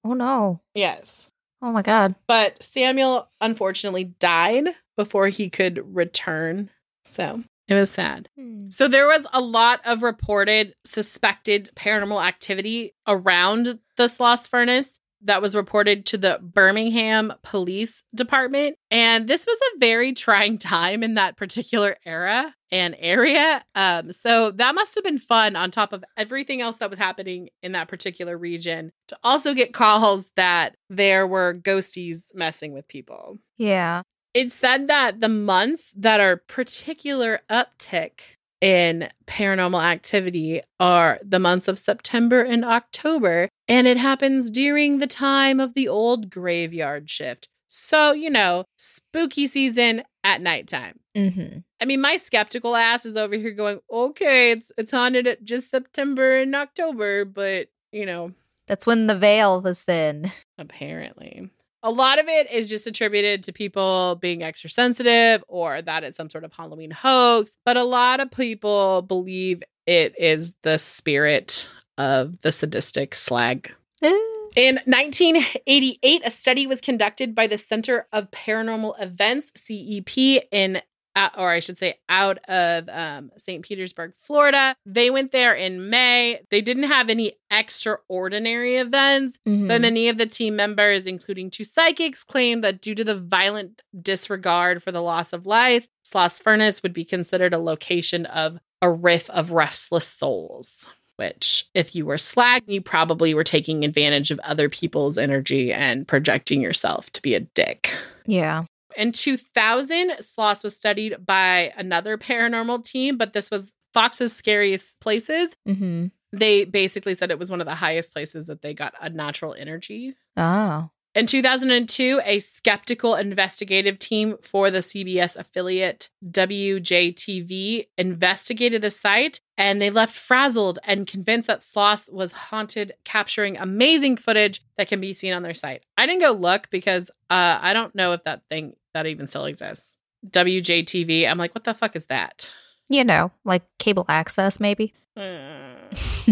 Oh 0.05 0.13
no. 0.13 0.61
Yes. 0.73 1.29
Oh 1.61 1.71
my 1.71 1.81
god. 1.81 2.15
But 2.27 2.61
Samuel 2.61 3.29
unfortunately 3.41 4.05
died 4.19 4.69
before 4.97 5.27
he 5.29 5.49
could 5.49 5.95
return. 5.95 6.69
So 7.05 7.43
it 7.67 7.75
was 7.75 7.91
sad. 7.91 8.29
Hmm. 8.37 8.69
So 8.69 8.87
there 8.87 9.07
was 9.07 9.25
a 9.33 9.41
lot 9.41 9.81
of 9.85 10.03
reported 10.03 10.73
suspected 10.85 11.71
paranormal 11.75 12.23
activity 12.23 12.93
around 13.07 13.79
the 13.97 14.07
Sloss 14.07 14.47
furnace 14.47 14.99
that 15.23 15.41
was 15.41 15.55
reported 15.55 16.05
to 16.07 16.17
the 16.17 16.39
Birmingham 16.41 17.33
Police 17.41 18.03
Department. 18.13 18.77
And 18.91 19.27
this 19.27 19.45
was 19.45 19.57
a 19.73 19.79
very 19.79 20.13
trying 20.13 20.57
time 20.57 21.03
in 21.03 21.15
that 21.15 21.37
particular 21.37 21.97
era 22.05 22.53
and 22.71 22.95
area. 22.99 23.63
Um, 23.75 24.11
so 24.11 24.51
that 24.51 24.75
must 24.75 24.95
have 24.95 25.03
been 25.03 25.19
fun 25.19 25.55
on 25.55 25.71
top 25.71 25.93
of 25.93 26.03
everything 26.17 26.61
else 26.61 26.77
that 26.77 26.89
was 26.89 26.99
happening 26.99 27.49
in 27.61 27.73
that 27.73 27.87
particular 27.87 28.37
region 28.37 28.91
to 29.07 29.17
also 29.23 29.53
get 29.53 29.73
calls 29.73 30.31
that 30.35 30.75
there 30.89 31.27
were 31.27 31.53
ghosties 31.53 32.33
messing 32.33 32.73
with 32.73 32.87
people. 32.87 33.37
Yeah. 33.57 34.01
It 34.33 34.51
said 34.51 34.87
that 34.87 35.21
the 35.21 35.29
months 35.29 35.93
that 35.95 36.19
are 36.19 36.37
particular 36.37 37.41
uptick 37.49 38.37
in 38.63 39.09
paranormal 39.27 39.83
activity 39.83 40.61
are 40.79 41.19
the 41.21 41.37
months 41.37 41.67
of 41.67 41.77
September 41.77 42.41
and 42.41 42.63
October, 42.63 43.49
and 43.67 43.87
it 43.87 43.97
happens 43.97 44.49
during 44.49 44.99
the 44.99 45.07
time 45.07 45.59
of 45.59 45.73
the 45.73 45.89
old 45.89 46.29
graveyard 46.29 47.09
shift. 47.09 47.49
So, 47.67 48.13
you 48.13 48.29
know, 48.29 48.63
spooky 48.77 49.47
season 49.47 50.03
at 50.23 50.41
nighttime. 50.41 50.99
Mm-hmm. 51.13 51.59
I 51.81 51.85
mean, 51.85 51.99
my 51.99 52.15
skeptical 52.15 52.77
ass 52.77 53.05
is 53.05 53.17
over 53.17 53.35
here 53.35 53.51
going, 53.51 53.81
okay, 53.91 54.51
it's 54.51 54.71
it's 54.77 54.91
haunted 54.91 55.27
at 55.27 55.43
just 55.43 55.69
September 55.69 56.39
and 56.39 56.55
October, 56.55 57.25
but 57.25 57.67
you 57.91 58.05
know, 58.05 58.31
That's 58.67 58.87
when 58.87 59.07
the 59.07 59.17
veil 59.17 59.65
is 59.67 59.83
thin. 59.83 60.31
apparently. 60.57 61.49
A 61.85 61.91
lot 61.91 62.17
of 62.17 62.29
it 62.29 62.49
is 62.49 62.69
just 62.69 62.87
attributed 62.87 63.43
to 63.43 63.51
people 63.51 64.17
being 64.21 64.41
extra 64.41 64.69
sensitive 64.69 65.43
or 65.49 65.81
that 65.81 66.05
it's 66.05 66.15
some 66.15 66.29
sort 66.29 66.45
of 66.45 66.53
Halloween 66.53 66.91
hoax. 66.91 67.57
But 67.65 67.75
a 67.75 67.83
lot 67.83 68.21
of 68.21 68.31
people 68.31 69.01
believe 69.01 69.61
it 69.85 70.15
is 70.17 70.55
the 70.61 70.77
spirit 70.77 71.67
of 71.97 72.39
the 72.39 72.53
sadistic 72.53 73.13
slag. 73.13 73.71
Eh. 74.01 74.17
In 74.55 74.75
1988, 74.85 76.21
a 76.23 76.31
study 76.31 76.67
was 76.67 76.79
conducted 76.79 77.33
by 77.33 77.47
the 77.47 77.57
Center 77.57 78.07
of 78.13 78.29
Paranormal 78.29 79.01
Events, 79.01 79.51
CEP, 79.55 80.45
in 80.51 80.79
uh, 81.15 81.29
or 81.37 81.49
I 81.51 81.59
should 81.59 81.77
say, 81.77 81.99
out 82.09 82.39
of 82.49 82.89
um, 82.89 83.31
St. 83.37 83.63
Petersburg, 83.63 84.13
Florida. 84.17 84.75
They 84.85 85.09
went 85.09 85.31
there 85.31 85.53
in 85.53 85.89
May. 85.89 86.39
They 86.49 86.61
didn't 86.61 86.83
have 86.83 87.09
any 87.09 87.33
extraordinary 87.51 88.77
events, 88.77 89.37
Mhm. 89.47 89.67
but 89.67 89.81
many 89.81 90.09
of 90.09 90.17
the 90.17 90.25
team 90.25 90.55
members, 90.55 91.05
including 91.07 91.49
two 91.49 91.63
psychics, 91.63 92.23
claimed 92.23 92.63
that 92.63 92.81
due 92.81 92.95
to 92.95 93.03
the 93.03 93.15
violent 93.19 93.81
disregard 93.99 94.81
for 94.81 94.91
the 94.91 95.01
loss 95.01 95.33
of 95.33 95.45
life, 95.45 95.87
Sloss 96.05 96.41
Furnace 96.41 96.81
would 96.83 96.93
be 96.93 97.05
considered 97.05 97.53
a 97.53 97.59
location 97.59 98.25
of 98.25 98.57
a 98.81 98.89
riff 98.89 99.29
of 99.29 99.51
restless 99.51 100.07
souls. 100.07 100.87
Which, 101.17 101.65
if 101.75 101.93
you 101.95 102.07
were 102.07 102.17
slag, 102.17 102.63
you 102.65 102.81
probably 102.81 103.35
were 103.35 103.43
taking 103.43 103.85
advantage 103.85 104.31
of 104.31 104.39
other 104.39 104.67
people's 104.67 105.19
energy 105.19 105.71
and 105.71 106.07
projecting 106.07 106.59
yourself 106.59 107.11
to 107.11 107.21
be 107.21 107.35
a 107.35 107.39
dick. 107.41 107.95
yeah. 108.25 108.63
In 108.97 109.11
2000, 109.11 110.11
Sloss 110.21 110.63
was 110.63 110.77
studied 110.77 111.25
by 111.25 111.73
another 111.77 112.17
paranormal 112.17 112.83
team, 112.83 113.17
but 113.17 113.33
this 113.33 113.49
was 113.49 113.71
Fox's 113.93 114.35
Scariest 114.35 114.99
Places. 114.99 115.55
Mm-hmm. 115.67 116.07
They 116.31 116.65
basically 116.65 117.13
said 117.13 117.29
it 117.29 117.39
was 117.39 117.51
one 117.51 117.61
of 117.61 117.67
the 117.67 117.75
highest 117.75 118.11
places 118.11 118.47
that 118.47 118.61
they 118.61 118.73
got 118.73 118.93
a 118.99 119.09
natural 119.09 119.53
energy. 119.53 120.15
Oh. 120.35 120.89
In 121.15 121.27
2002, 121.27 122.21
a 122.25 122.39
skeptical 122.39 123.13
investigative 123.13 123.99
team 123.99 124.37
for 124.41 124.71
the 124.71 124.79
CBS 124.79 125.35
affiliate 125.35 126.09
WJTV 126.27 127.85
investigated 127.99 128.81
the 128.81 128.89
site 128.89 129.39
and 129.55 129.79
they 129.79 129.91
left 129.91 130.15
frazzled 130.15 130.79
and 130.83 131.05
convinced 131.05 131.45
that 131.45 131.59
Sloss 131.59 132.11
was 132.11 132.31
haunted, 132.31 132.93
capturing 133.03 133.57
amazing 133.57 134.17
footage 134.17 134.61
that 134.77 134.87
can 134.87 134.99
be 134.99 135.13
seen 135.13 135.33
on 135.33 135.43
their 135.43 135.53
site. 135.53 135.83
I 135.99 136.07
didn't 136.07 136.21
go 136.21 136.31
look 136.31 136.71
because 136.71 137.11
uh, 137.29 137.59
I 137.61 137.73
don't 137.73 137.93
know 137.93 138.13
if 138.13 138.23
that 138.23 138.41
thing 138.49 138.73
that 138.93 139.05
even 139.05 139.27
still 139.27 139.45
exists. 139.45 139.97
WJTV, 140.29 141.27
I'm 141.29 141.37
like, 141.37 141.53
what 141.53 141.63
the 141.63 141.73
fuck 141.73 141.95
is 141.95 142.05
that? 142.07 142.53
You 142.89 143.03
know, 143.03 143.31
like 143.43 143.63
cable 143.79 144.05
access, 144.07 144.59
maybe. 144.59 144.93
Uh, 145.15 145.75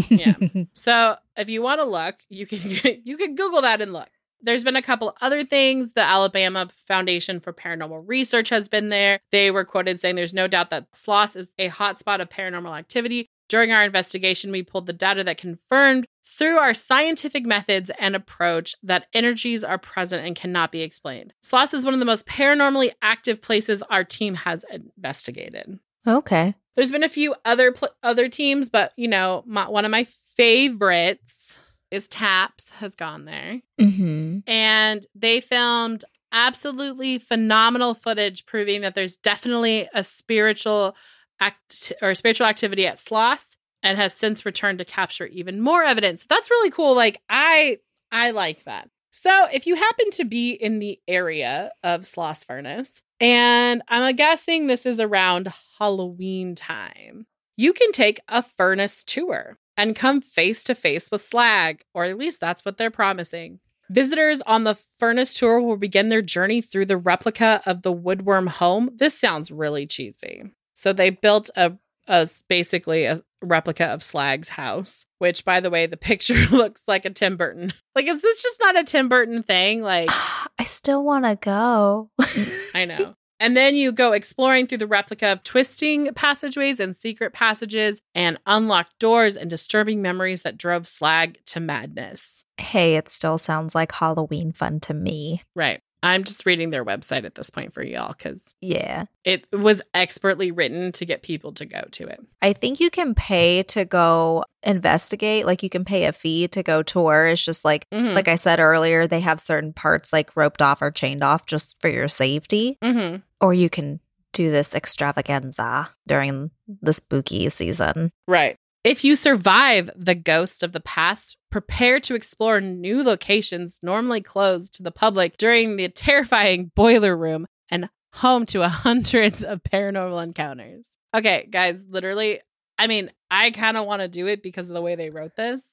Yeah. 0.10 0.34
So 0.74 1.16
if 1.36 1.50
you 1.50 1.62
want 1.62 1.80
to 1.82 1.86
look, 1.86 2.16
you 2.30 2.46
can 2.46 2.60
you 3.04 3.18
can 3.18 3.36
Google 3.36 3.62
that 3.62 3.82
and 3.82 3.94
look. 3.94 4.10
There's 4.44 4.64
been 4.64 4.76
a 4.76 4.82
couple 4.82 5.16
other 5.22 5.44
things. 5.44 5.92
The 5.94 6.02
Alabama 6.02 6.68
Foundation 6.88 7.40
for 7.40 7.54
Paranormal 7.54 8.04
Research 8.08 8.50
has 8.50 8.68
been 8.68 8.90
there. 8.90 9.20
They 9.32 9.52
were 9.52 9.66
quoted 9.66 10.00
saying 10.02 10.16
there's 10.16 10.34
no 10.34 10.48
doubt 10.48 10.72
that 10.72 10.92
Sloss 10.94 11.36
is 11.36 11.54
a 11.60 11.70
hotspot 11.70 12.22
of 12.22 12.30
paranormal 12.30 12.76
activity. 12.76 13.30
During 13.52 13.74
our 13.74 13.84
investigation, 13.84 14.50
we 14.50 14.64
pulled 14.64 14.86
the 14.86 14.94
data 14.94 15.26
that 15.26 15.38
confirmed 15.38 16.06
through 16.26 16.58
our 16.58 16.74
scientific 16.74 17.46
methods 17.46 17.92
and 18.00 18.16
approach 18.16 18.76
that 18.82 19.08
energies 19.14 19.62
are 19.62 19.78
present 19.78 20.26
and 20.26 20.38
cannot 20.38 20.72
be 20.72 20.80
explained. 20.82 21.34
Sloss 21.44 21.74
is 21.74 21.84
one 21.84 21.94
of 21.94 22.00
the 22.00 22.06
most 22.06 22.26
paranormally 22.26 22.92
active 23.02 23.42
places 23.42 23.82
our 23.90 24.06
team 24.06 24.36
has 24.36 24.64
investigated. 24.72 25.80
okay. 26.08 26.56
There's 26.78 26.92
been 26.92 27.04
a 27.04 27.10
few 27.10 27.36
other 27.44 27.74
pl- 27.74 27.90
other 28.02 28.30
teams, 28.30 28.70
but 28.70 28.94
you 28.96 29.10
know, 29.10 29.44
my, 29.46 29.68
one 29.68 29.84
of 29.84 29.92
my 29.92 30.08
favorites 30.38 31.60
is 31.92 32.08
Taps 32.08 32.70
has 32.80 32.96
gone 32.96 33.26
there, 33.26 33.62
Mm-hmm. 33.80 34.40
and 34.50 35.06
they 35.14 35.42
filmed 35.42 36.06
absolutely 36.32 37.18
phenomenal 37.20 37.94
footage 37.94 38.46
proving 38.46 38.80
that 38.82 38.96
there's 38.96 39.18
definitely 39.18 39.90
a 39.94 40.02
spiritual 40.06 40.96
act 41.42 41.92
or 42.02 42.16
spiritual 42.16 42.48
activity 42.48 42.88
at 42.88 42.98
Sloss, 42.98 43.58
and 43.84 43.98
has 43.98 44.14
since 44.14 44.46
returned 44.46 44.78
to 44.80 44.86
capture 44.86 45.26
even 45.26 45.60
more 45.60 45.84
evidence. 45.84 46.26
That's 46.26 46.50
really 46.50 46.70
cool. 46.70 46.96
Like 46.96 47.22
I 47.30 47.80
I 48.12 48.32
like 48.32 48.64
that. 48.64 48.90
So 49.12 49.48
if 49.52 49.68
you 49.68 49.76
happen 49.76 50.10
to 50.12 50.24
be 50.24 50.52
in 50.52 50.80
the 50.80 50.98
area 51.08 51.72
of 51.84 52.02
Sloss 52.02 52.46
Furnace, 52.46 53.02
and 53.20 53.82
I'm 53.90 54.16
guessing 54.16 54.68
this 54.68 54.86
is 54.86 55.00
around 55.00 55.52
Halloween 55.78 56.56
time, 56.56 57.26
you 57.58 57.74
can 57.74 57.92
take 57.92 58.22
a 58.30 58.42
furnace 58.42 59.04
tour 59.04 59.58
and 59.76 59.96
come 59.96 60.22
face 60.22 60.64
to 60.66 60.76
face 60.76 61.12
with 61.12 61.22
Slag, 61.22 61.84
or 61.94 62.06
at 62.06 62.18
least 62.18 62.40
that's 62.40 62.64
what 62.64 62.78
they're 62.78 62.92
promising. 62.92 63.60
Visitors 63.90 64.42
on 64.42 64.64
the 64.64 64.76
furnace 64.76 65.34
tour 65.34 65.60
will 65.62 65.76
begin 65.76 66.08
their 66.08 66.22
journey 66.22 66.62
through 66.62 66.86
the 66.86 66.98
replica 66.98 67.62
of 67.66 67.82
the 67.82 67.94
woodworm 67.94 68.48
home. 68.48 68.90
This 68.96 69.20
sounds 69.20 69.52
really 69.52 69.86
cheesy. 69.86 70.44
So 70.82 70.94
they 70.94 71.12
built 71.12 71.52
a, 71.56 71.74
a 72.08 72.28
basically 72.50 73.06
a 73.06 73.22
replica 73.44 73.86
of 73.86 74.02
Slag's 74.02 74.50
house, 74.50 75.06
which 75.20 75.46
by 75.46 75.60
the 75.60 75.70
way, 75.70 75.86
the 75.86 75.96
picture 76.12 76.48
looks 76.48 76.88
like 76.88 77.06
a 77.06 77.12
Tim 77.12 77.38
Burton. 77.38 77.72
Like, 77.94 78.08
is 78.08 78.20
this 78.20 78.42
just 78.42 78.60
not 78.60 78.80
a 78.80 78.84
Tim 78.84 79.08
Burton 79.08 79.44
thing? 79.44 79.84
Like, 79.84 80.10
I 80.60 80.64
still 80.64 81.04
want 81.04 81.26
to 81.26 81.36
go. 81.36 82.10
I 82.74 82.86
know. 82.86 83.14
And 83.40 83.56
then 83.56 83.76
you 83.76 83.92
go 83.92 84.12
exploring 84.12 84.66
through 84.66 84.80
the 84.80 84.88
replica 84.88 85.28
of 85.32 85.44
twisting 85.44 86.12
passageways 86.16 86.80
and 86.80 86.96
secret 86.96 87.32
passages 87.32 88.02
and 88.16 88.40
unlocked 88.48 88.98
doors 88.98 89.36
and 89.38 89.52
disturbing 89.52 90.02
memories 90.02 90.42
that 90.42 90.58
drove 90.58 90.88
Slag 90.88 91.40
to 91.48 91.60
madness. 91.60 92.44
hey, 92.58 92.96
it 92.96 93.10
still 93.10 93.38
sounds 93.38 93.76
like 93.76 93.92
Halloween 93.92 94.52
fun 94.52 94.80
to 94.82 94.94
me. 94.96 95.42
Right. 95.56 95.82
I'm 96.04 96.24
just 96.24 96.46
reading 96.46 96.72
their 96.72 96.84
website 96.84 97.26
at 97.26 97.36
this 97.36 97.50
point 97.52 97.74
for 97.74 97.84
y'all 97.84 98.14
because 98.18 98.56
Yeah. 98.62 99.06
it 99.24 99.46
was 99.52 99.82
expertly 99.94 100.52
written 100.52 100.92
to 100.94 101.06
get 101.06 101.22
people 101.22 101.52
to 101.54 101.66
go 101.66 101.82
to 101.92 102.08
it. 102.08 102.20
I 102.42 102.54
think 102.54 102.80
you 102.80 102.90
can 102.90 103.14
pay 103.14 103.62
to 103.64 103.86
go 103.86 104.44
investigate. 104.64 105.46
Like 105.46 105.62
you 105.62 105.70
can 105.70 105.86
pay 105.86 106.06
a 106.06 106.12
fee 106.12 106.48
to 106.50 106.64
go 106.64 106.82
tour. 106.82 107.28
It's 107.28 107.46
just 107.46 107.64
like, 107.64 107.88
Mhm. 107.92 108.16
like 108.16 108.28
I 108.28 108.36
said 108.36 108.60
earlier, 108.60 109.06
they 109.06 109.20
have 109.20 109.40
certain 109.40 109.74
parts 109.74 110.12
like 110.12 110.36
roped 110.36 110.62
off 110.62 110.82
or 110.82 110.90
chained 110.92 111.24
off 111.24 111.46
just 111.46 111.80
for 111.82 111.90
your 111.90 112.08
safety. 112.08 112.78
hmm 112.82 113.18
Or 113.40 113.54
you 113.54 113.70
can 113.70 114.00
do 114.34 114.50
this 114.50 114.74
extravaganza 114.74 115.90
during 116.08 116.52
the 116.82 116.94
spooky 116.94 117.50
season. 117.50 118.12
Right. 118.28 118.56
If 118.84 119.04
you 119.04 119.16
survive 119.16 119.90
the 119.96 120.16
ghost 120.16 120.64
of 120.64 120.72
the 120.72 120.80
past, 120.80 121.38
prepare 121.52 122.00
to 122.00 122.16
explore 122.16 122.60
new 122.62 123.04
locations 123.04 123.80
normally 123.84 124.22
closed 124.22 124.74
to 124.76 124.84
the 124.84 124.92
public 124.92 125.38
during 125.38 125.76
the 125.76 125.90
terrifying 125.90 126.72
boiler 126.76 127.16
room 127.16 127.46
and 127.70 127.90
home 128.14 128.46
to 128.48 128.68
hundreds 128.70 129.44
of 129.44 129.62
paranormal 129.64 130.24
encounters. 130.24 130.88
Okay, 131.14 131.48
guys, 131.52 131.84
literally, 131.88 132.40
I 132.80 132.88
mean, 132.88 133.12
I 133.30 133.52
kind 133.52 133.78
of 133.78 133.86
want 133.86 134.02
to 134.02 134.08
do 134.08 134.28
it 134.28 134.42
because 134.42 134.70
of 134.70 134.74
the 134.74 134.82
way 134.82 134.96
they 134.96 135.10
wrote 135.10 135.36
this. 135.36 135.66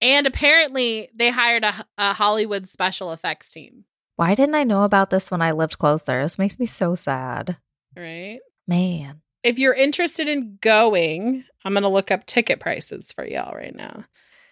And 0.00 0.26
apparently, 0.26 1.08
they 1.14 1.30
hired 1.30 1.64
a, 1.64 1.84
a 1.98 2.12
Hollywood 2.12 2.68
special 2.68 3.12
effects 3.12 3.50
team, 3.50 3.84
Why 4.16 4.34
didn't 4.34 4.54
I 4.54 4.62
know 4.62 4.82
about 4.82 5.10
this 5.10 5.30
when 5.30 5.42
I 5.42 5.52
lived 5.52 5.78
closer? 5.78 6.22
This 6.22 6.38
makes 6.38 6.58
me 6.58 6.66
so 6.66 6.94
sad. 6.94 7.56
right? 7.96 8.38
Man. 8.68 9.22
if 9.42 9.58
you're 9.58 9.74
interested 9.74 10.28
in 10.28 10.58
going, 10.60 11.44
I'm 11.64 11.72
going 11.72 11.82
to 11.82 11.88
look 11.88 12.10
up 12.10 12.26
ticket 12.26 12.58
prices 12.60 13.12
for 13.12 13.26
y'all 13.26 13.54
right 13.54 13.74
now. 13.74 14.04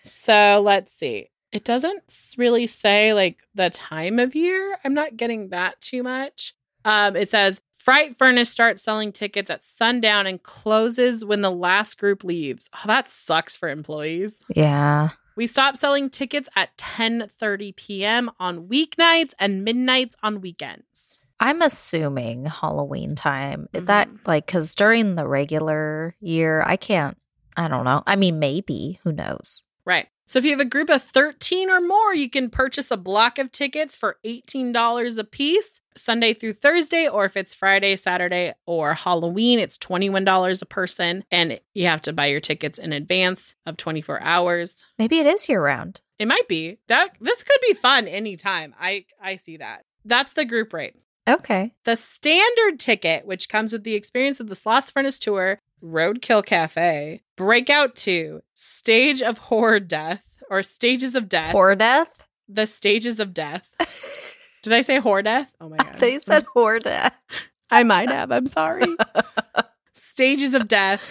So 0.05 0.63
let's 0.65 0.93
see. 0.93 1.31
It 1.53 1.65
doesn't 1.65 2.03
really 2.37 2.67
say 2.67 3.15
like 3.15 3.43
the 3.55 3.71
time 3.71 4.19
of 4.19 4.35
year. 4.35 4.77
I'm 4.85 4.95
not 4.95 5.17
getting 5.17 5.49
that 5.51 5.81
too 5.81 6.03
much. 6.03 6.53
Um, 6.85 7.17
it 7.17 7.31
says 7.31 7.61
Fright 7.73 8.17
Furnace 8.19 8.51
starts 8.51 8.83
selling 8.83 9.13
tickets 9.13 9.51
at 9.51 9.65
sundown 9.67 10.27
and 10.27 10.43
closes 10.43 11.25
when 11.25 11.41
the 11.43 11.51
last 11.51 11.99
group 11.99 12.25
leaves. 12.25 12.69
Oh, 12.75 12.83
that 12.87 13.09
sucks 13.09 13.57
for 13.57 13.69
employees. 13.69 14.45
Yeah. 14.55 15.11
We 15.37 15.47
stop 15.47 15.77
selling 15.77 16.11
tickets 16.11 16.49
at 16.57 16.77
10:30 16.77 17.75
p.m. 17.77 18.31
on 18.39 18.69
weeknights 18.69 19.33
and 19.39 19.65
midnights 19.65 20.17
on 20.23 20.41
weekends. 20.41 21.19
I'm 21.41 21.61
assuming 21.63 22.47
Halloween 22.47 23.15
time. 23.17 23.69
That 23.73 24.09
Mhm. 24.09 24.19
like 24.27 24.47
cuz 24.47 24.75
during 24.75 25.15
the 25.17 25.27
regular 25.27 26.15
year, 26.21 26.63
I 26.63 26.77
can't 26.77 27.17
I 27.57 27.69
don't 27.69 27.85
know. 27.85 28.03
I 28.07 28.17
mean 28.17 28.39
maybe, 28.39 28.99
who 29.05 29.13
knows. 29.13 29.64
Right. 29.87 30.09
So 30.27 30.39
if 30.39 30.45
you 30.45 30.53
have 30.53 30.61
a 30.61 30.65
group 30.65 30.89
of 30.89 31.03
13 31.03 31.69
or 31.69 31.81
more, 31.81 32.15
you 32.15 32.31
can 32.31 32.49
purchase 32.49 32.91
a 32.91 32.97
block 32.97 33.39
of 33.39 33.53
tickets 33.53 33.95
for 33.95 34.17
$18 34.25 35.19
a 35.19 35.25
piece, 35.25 35.81
Sunday 35.97 36.33
through 36.33 36.55
Thursday, 36.55 37.07
or 37.07 37.27
if 37.27 37.37
it's 37.37 37.55
Friday, 37.55 37.95
Saturday, 37.97 38.55
or 38.67 38.95
Halloween, 38.95 39.59
it's 39.59 39.77
$21 39.77 40.63
a 40.63 40.67
person. 40.67 41.25
And 41.31 41.61
you 41.75 41.87
have 41.87 42.01
to 42.03 42.13
buy 42.13 42.27
your 42.27 42.41
tickets 42.41 42.79
in 42.79 42.93
advance 42.93 43.55
of 43.67 43.77
24 43.77 44.23
hours. 44.23 44.85
Maybe 44.99 45.19
it 45.19 45.27
is 45.27 45.49
year 45.49 45.63
round. 45.63 46.01
It 46.19 46.27
might 46.27 46.49
be. 46.49 46.79
That 46.89 47.11
this 47.21 47.45
could 47.45 47.61
be 47.67 47.75
fun 47.75 48.09
anytime. 48.09 48.75
I 48.81 49.05
I 49.21 49.37
see 49.37 49.57
that. 49.59 49.85
That's 50.05 50.33
the 50.33 50.45
group 50.45 50.73
rate. 50.73 50.95
Okay. 51.29 51.75
The 51.85 51.97
standard 51.97 52.79
ticket, 52.79 53.27
which 53.27 53.49
comes 53.49 53.73
with 53.73 53.85
the 53.85 53.95
experience 53.95 54.41
of 54.41 54.49
the 54.49 54.55
Sloss 54.55 54.93
Furnace 54.93 55.19
Tour, 55.19 55.59
Roadkill 55.83 56.45
Cafe, 56.45 57.23
Breakout 57.37 57.97
2, 57.97 58.43
Stage 58.55 59.21
of 59.21 59.39
Horror 59.39 59.81
Death, 59.81 60.43
or 60.51 60.63
Stages 60.63 61.15
of 61.15 61.29
Death. 61.29 61.53
Horror 61.53 61.75
death? 61.75 62.29
the 62.49 62.67
Stages 62.67 63.21
of 63.21 63.35
Death. 63.35 63.69
Did 64.63 64.73
I 64.73 64.81
say 64.81 64.99
Horror 64.99 65.23
Death? 65.23 65.51
Oh 65.61 65.69
my 65.69 65.77
god. 65.77 65.99
They 65.99 66.19
mm. 66.19 66.25
said 66.25 66.45
horror 66.45 66.79
death. 66.79 67.15
I 67.71 67.83
might 67.83 68.09
have. 68.09 68.33
I'm 68.33 68.47
sorry. 68.47 68.85
Stages 69.95 70.55
of 70.55 70.69
Death 70.69 71.03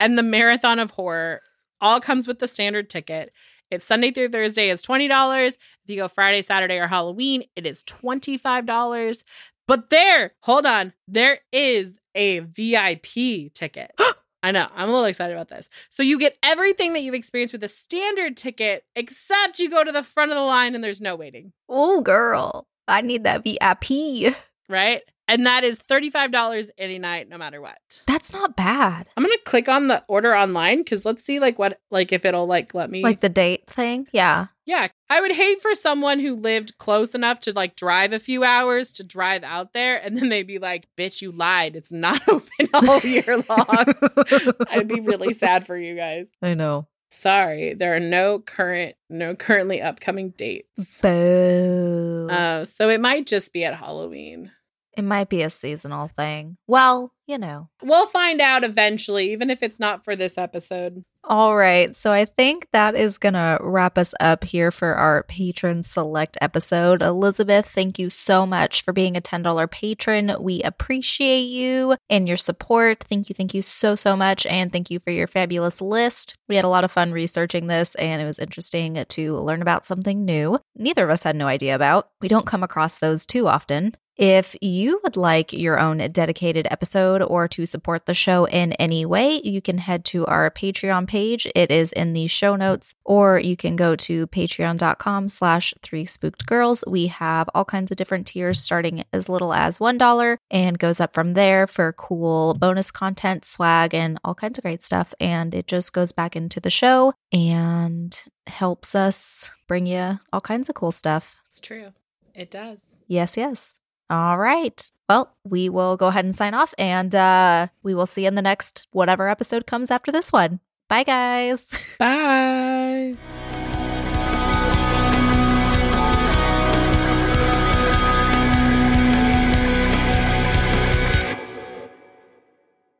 and 0.00 0.18
the 0.18 0.22
Marathon 0.22 0.78
of 0.78 0.90
Horror 0.92 1.40
all 1.80 2.00
comes 2.00 2.26
with 2.26 2.38
the 2.40 2.48
standard 2.48 2.90
ticket. 2.90 3.32
It's 3.70 3.84
Sunday 3.84 4.10
through 4.10 4.30
Thursday 4.30 4.70
is 4.70 4.82
$20. 4.82 5.46
If 5.46 5.58
you 5.86 5.96
go 5.96 6.08
Friday, 6.08 6.42
Saturday, 6.42 6.78
or 6.78 6.86
Halloween, 6.86 7.44
it 7.54 7.66
is 7.66 7.82
$25. 7.84 9.24
But 9.66 9.90
there, 9.90 10.32
hold 10.40 10.66
on, 10.66 10.94
there 11.06 11.40
is 11.52 11.98
a 12.14 12.40
VIP 12.40 13.52
ticket. 13.54 13.92
I 14.42 14.52
know. 14.52 14.68
I'm 14.74 14.88
a 14.88 14.92
little 14.92 15.04
excited 15.06 15.32
about 15.34 15.48
this. 15.48 15.68
So 15.90 16.02
you 16.02 16.18
get 16.18 16.38
everything 16.42 16.92
that 16.92 17.00
you've 17.00 17.14
experienced 17.14 17.52
with 17.52 17.64
a 17.64 17.68
standard 17.68 18.36
ticket, 18.36 18.84
except 18.94 19.58
you 19.58 19.68
go 19.68 19.82
to 19.82 19.90
the 19.92 20.04
front 20.04 20.30
of 20.30 20.36
the 20.36 20.42
line 20.42 20.74
and 20.76 20.84
there's 20.84 21.00
no 21.00 21.16
waiting, 21.16 21.52
Oh, 21.68 22.00
girl. 22.00 22.66
I 22.86 23.00
need 23.00 23.24
that 23.24 23.42
VIP. 23.44 24.34
right? 24.68 25.02
And 25.28 25.44
that 25.46 25.62
is 25.62 25.78
$35 25.78 26.70
any 26.78 26.98
night, 26.98 27.28
no 27.28 27.36
matter 27.36 27.60
what. 27.60 27.78
That's 28.06 28.32
not 28.32 28.56
bad. 28.56 29.08
I'm 29.16 29.22
gonna 29.22 29.36
click 29.44 29.68
on 29.68 29.88
the 29.88 30.02
order 30.08 30.34
online 30.34 30.78
because 30.78 31.04
let's 31.04 31.22
see 31.22 31.38
like 31.38 31.58
what 31.58 31.80
like 31.90 32.12
if 32.12 32.24
it'll 32.24 32.46
like 32.46 32.72
let 32.74 32.90
me 32.90 33.02
Like 33.02 33.20
the 33.20 33.28
date 33.28 33.68
thing? 33.68 34.06
Yeah. 34.10 34.46
Yeah. 34.64 34.88
I 35.10 35.20
would 35.20 35.32
hate 35.32 35.60
for 35.60 35.74
someone 35.74 36.18
who 36.18 36.34
lived 36.34 36.78
close 36.78 37.14
enough 37.14 37.40
to 37.40 37.52
like 37.52 37.76
drive 37.76 38.12
a 38.14 38.18
few 38.18 38.42
hours 38.42 38.92
to 38.94 39.04
drive 39.04 39.44
out 39.44 39.74
there 39.74 40.02
and 40.02 40.16
then 40.16 40.30
they'd 40.30 40.46
be 40.46 40.58
like, 40.58 40.88
bitch, 40.96 41.20
you 41.20 41.30
lied. 41.30 41.76
It's 41.76 41.92
not 41.92 42.22
open 42.28 42.68
all 42.72 43.00
year 43.00 43.44
long. 43.48 43.84
I'd 44.70 44.88
be 44.88 45.00
really 45.00 45.34
sad 45.34 45.66
for 45.66 45.76
you 45.76 45.94
guys. 45.94 46.28
I 46.40 46.54
know. 46.54 46.88
Sorry, 47.10 47.72
there 47.72 47.96
are 47.96 48.00
no 48.00 48.38
current, 48.38 48.94
no 49.08 49.34
currently 49.34 49.80
upcoming 49.80 50.30
dates. 50.36 51.00
Boo. 51.00 52.28
Uh, 52.30 52.66
so 52.66 52.90
it 52.90 53.00
might 53.00 53.26
just 53.26 53.52
be 53.52 53.64
at 53.64 53.74
Halloween. 53.74 54.52
It 54.98 55.04
might 55.04 55.28
be 55.28 55.42
a 55.42 55.50
seasonal 55.50 56.08
thing. 56.08 56.56
Well, 56.66 57.12
you 57.28 57.38
know. 57.38 57.68
We'll 57.84 58.06
find 58.06 58.40
out 58.40 58.64
eventually, 58.64 59.30
even 59.30 59.48
if 59.48 59.62
it's 59.62 59.78
not 59.78 60.02
for 60.02 60.16
this 60.16 60.36
episode. 60.36 61.04
All 61.22 61.56
right. 61.56 61.94
So 61.94 62.10
I 62.10 62.24
think 62.24 62.66
that 62.72 62.96
is 62.96 63.18
going 63.18 63.34
to 63.34 63.58
wrap 63.60 63.96
us 63.96 64.12
up 64.18 64.42
here 64.42 64.72
for 64.72 64.94
our 64.94 65.22
patron 65.24 65.84
select 65.84 66.36
episode. 66.40 67.02
Elisabeth, 67.02 67.66
thank 67.66 67.98
you 67.98 68.10
so 68.10 68.44
much 68.46 68.82
for 68.82 68.92
being 68.92 69.16
a 69.16 69.20
$10 69.20 69.70
patron. 69.70 70.34
We 70.40 70.62
appreciate 70.62 71.42
you 71.42 71.96
and 72.08 72.26
your 72.26 72.38
support. 72.38 73.04
Thank 73.04 73.28
you. 73.28 73.34
Thank 73.34 73.54
you 73.54 73.62
so, 73.62 73.94
so 73.94 74.16
much. 74.16 74.46
And 74.46 74.72
thank 74.72 74.90
you 74.90 74.98
for 74.98 75.10
your 75.10 75.26
fabulous 75.28 75.80
list. 75.80 76.34
We 76.48 76.56
had 76.56 76.64
a 76.64 76.70
lot 76.70 76.82
of 76.82 76.90
fun 76.90 77.12
researching 77.12 77.68
this 77.68 77.94
and 77.96 78.20
it 78.20 78.24
was 78.24 78.38
interesting 78.38 79.04
to 79.06 79.36
learn 79.36 79.62
about 79.62 79.86
something 79.86 80.24
new. 80.24 80.58
Neither 80.74 81.04
of 81.04 81.10
us 81.10 81.22
had 81.22 81.36
no 81.36 81.46
idea 81.46 81.74
about. 81.74 82.08
We 82.20 82.28
don't 82.28 82.46
come 82.46 82.64
across 82.64 82.98
those 82.98 83.26
too 83.26 83.46
often. 83.46 83.94
If 84.18 84.56
you 84.60 85.00
would 85.04 85.16
like 85.16 85.52
your 85.52 85.78
own 85.78 85.98
dedicated 85.98 86.66
episode 86.72 87.22
or 87.22 87.46
to 87.46 87.64
support 87.64 88.06
the 88.06 88.14
show 88.14 88.46
in 88.46 88.72
any 88.72 89.06
way, 89.06 89.40
you 89.44 89.62
can 89.62 89.78
head 89.78 90.04
to 90.06 90.26
our 90.26 90.50
Patreon 90.50 91.06
page. 91.06 91.46
It 91.54 91.70
is 91.70 91.92
in 91.92 92.14
the 92.14 92.26
show 92.26 92.56
notes, 92.56 92.94
or 93.04 93.38
you 93.38 93.56
can 93.56 93.76
go 93.76 93.94
to 93.94 94.26
patreon.com 94.26 95.28
slash 95.28 95.72
three 95.82 96.04
spooked 96.04 96.46
girls. 96.46 96.82
We 96.84 97.06
have 97.06 97.48
all 97.54 97.64
kinds 97.64 97.92
of 97.92 97.96
different 97.96 98.26
tiers 98.26 98.58
starting 98.60 99.04
as 99.12 99.28
little 99.28 99.54
as 99.54 99.78
$1 99.78 100.36
and 100.50 100.80
goes 100.80 100.98
up 100.98 101.14
from 101.14 101.34
there 101.34 101.68
for 101.68 101.92
cool 101.92 102.54
bonus 102.54 102.90
content, 102.90 103.44
swag, 103.44 103.94
and 103.94 104.18
all 104.24 104.34
kinds 104.34 104.58
of 104.58 104.62
great 104.62 104.82
stuff. 104.82 105.14
And 105.20 105.54
it 105.54 105.68
just 105.68 105.92
goes 105.92 106.10
back 106.10 106.34
into 106.34 106.58
the 106.58 106.70
show 106.70 107.12
and 107.32 108.20
helps 108.48 108.96
us 108.96 109.52
bring 109.68 109.86
you 109.86 110.18
all 110.32 110.40
kinds 110.40 110.68
of 110.68 110.74
cool 110.74 110.90
stuff. 110.90 111.36
It's 111.46 111.60
true. 111.60 111.92
It 112.34 112.50
does. 112.50 112.80
Yes, 113.06 113.36
yes. 113.36 113.76
All 114.10 114.38
right. 114.38 114.90
Well, 115.08 115.34
we 115.44 115.68
will 115.68 115.96
go 115.96 116.08
ahead 116.08 116.24
and 116.24 116.34
sign 116.36 116.54
off 116.54 116.74
and 116.78 117.14
uh 117.14 117.68
we 117.82 117.94
will 117.94 118.06
see 118.06 118.22
you 118.22 118.28
in 118.28 118.34
the 118.34 118.42
next 118.42 118.86
whatever 118.90 119.28
episode 119.28 119.66
comes 119.66 119.90
after 119.90 120.12
this 120.12 120.32
one. 120.32 120.60
Bye 120.88 121.04
guys. 121.04 121.78
Bye. 121.98 123.16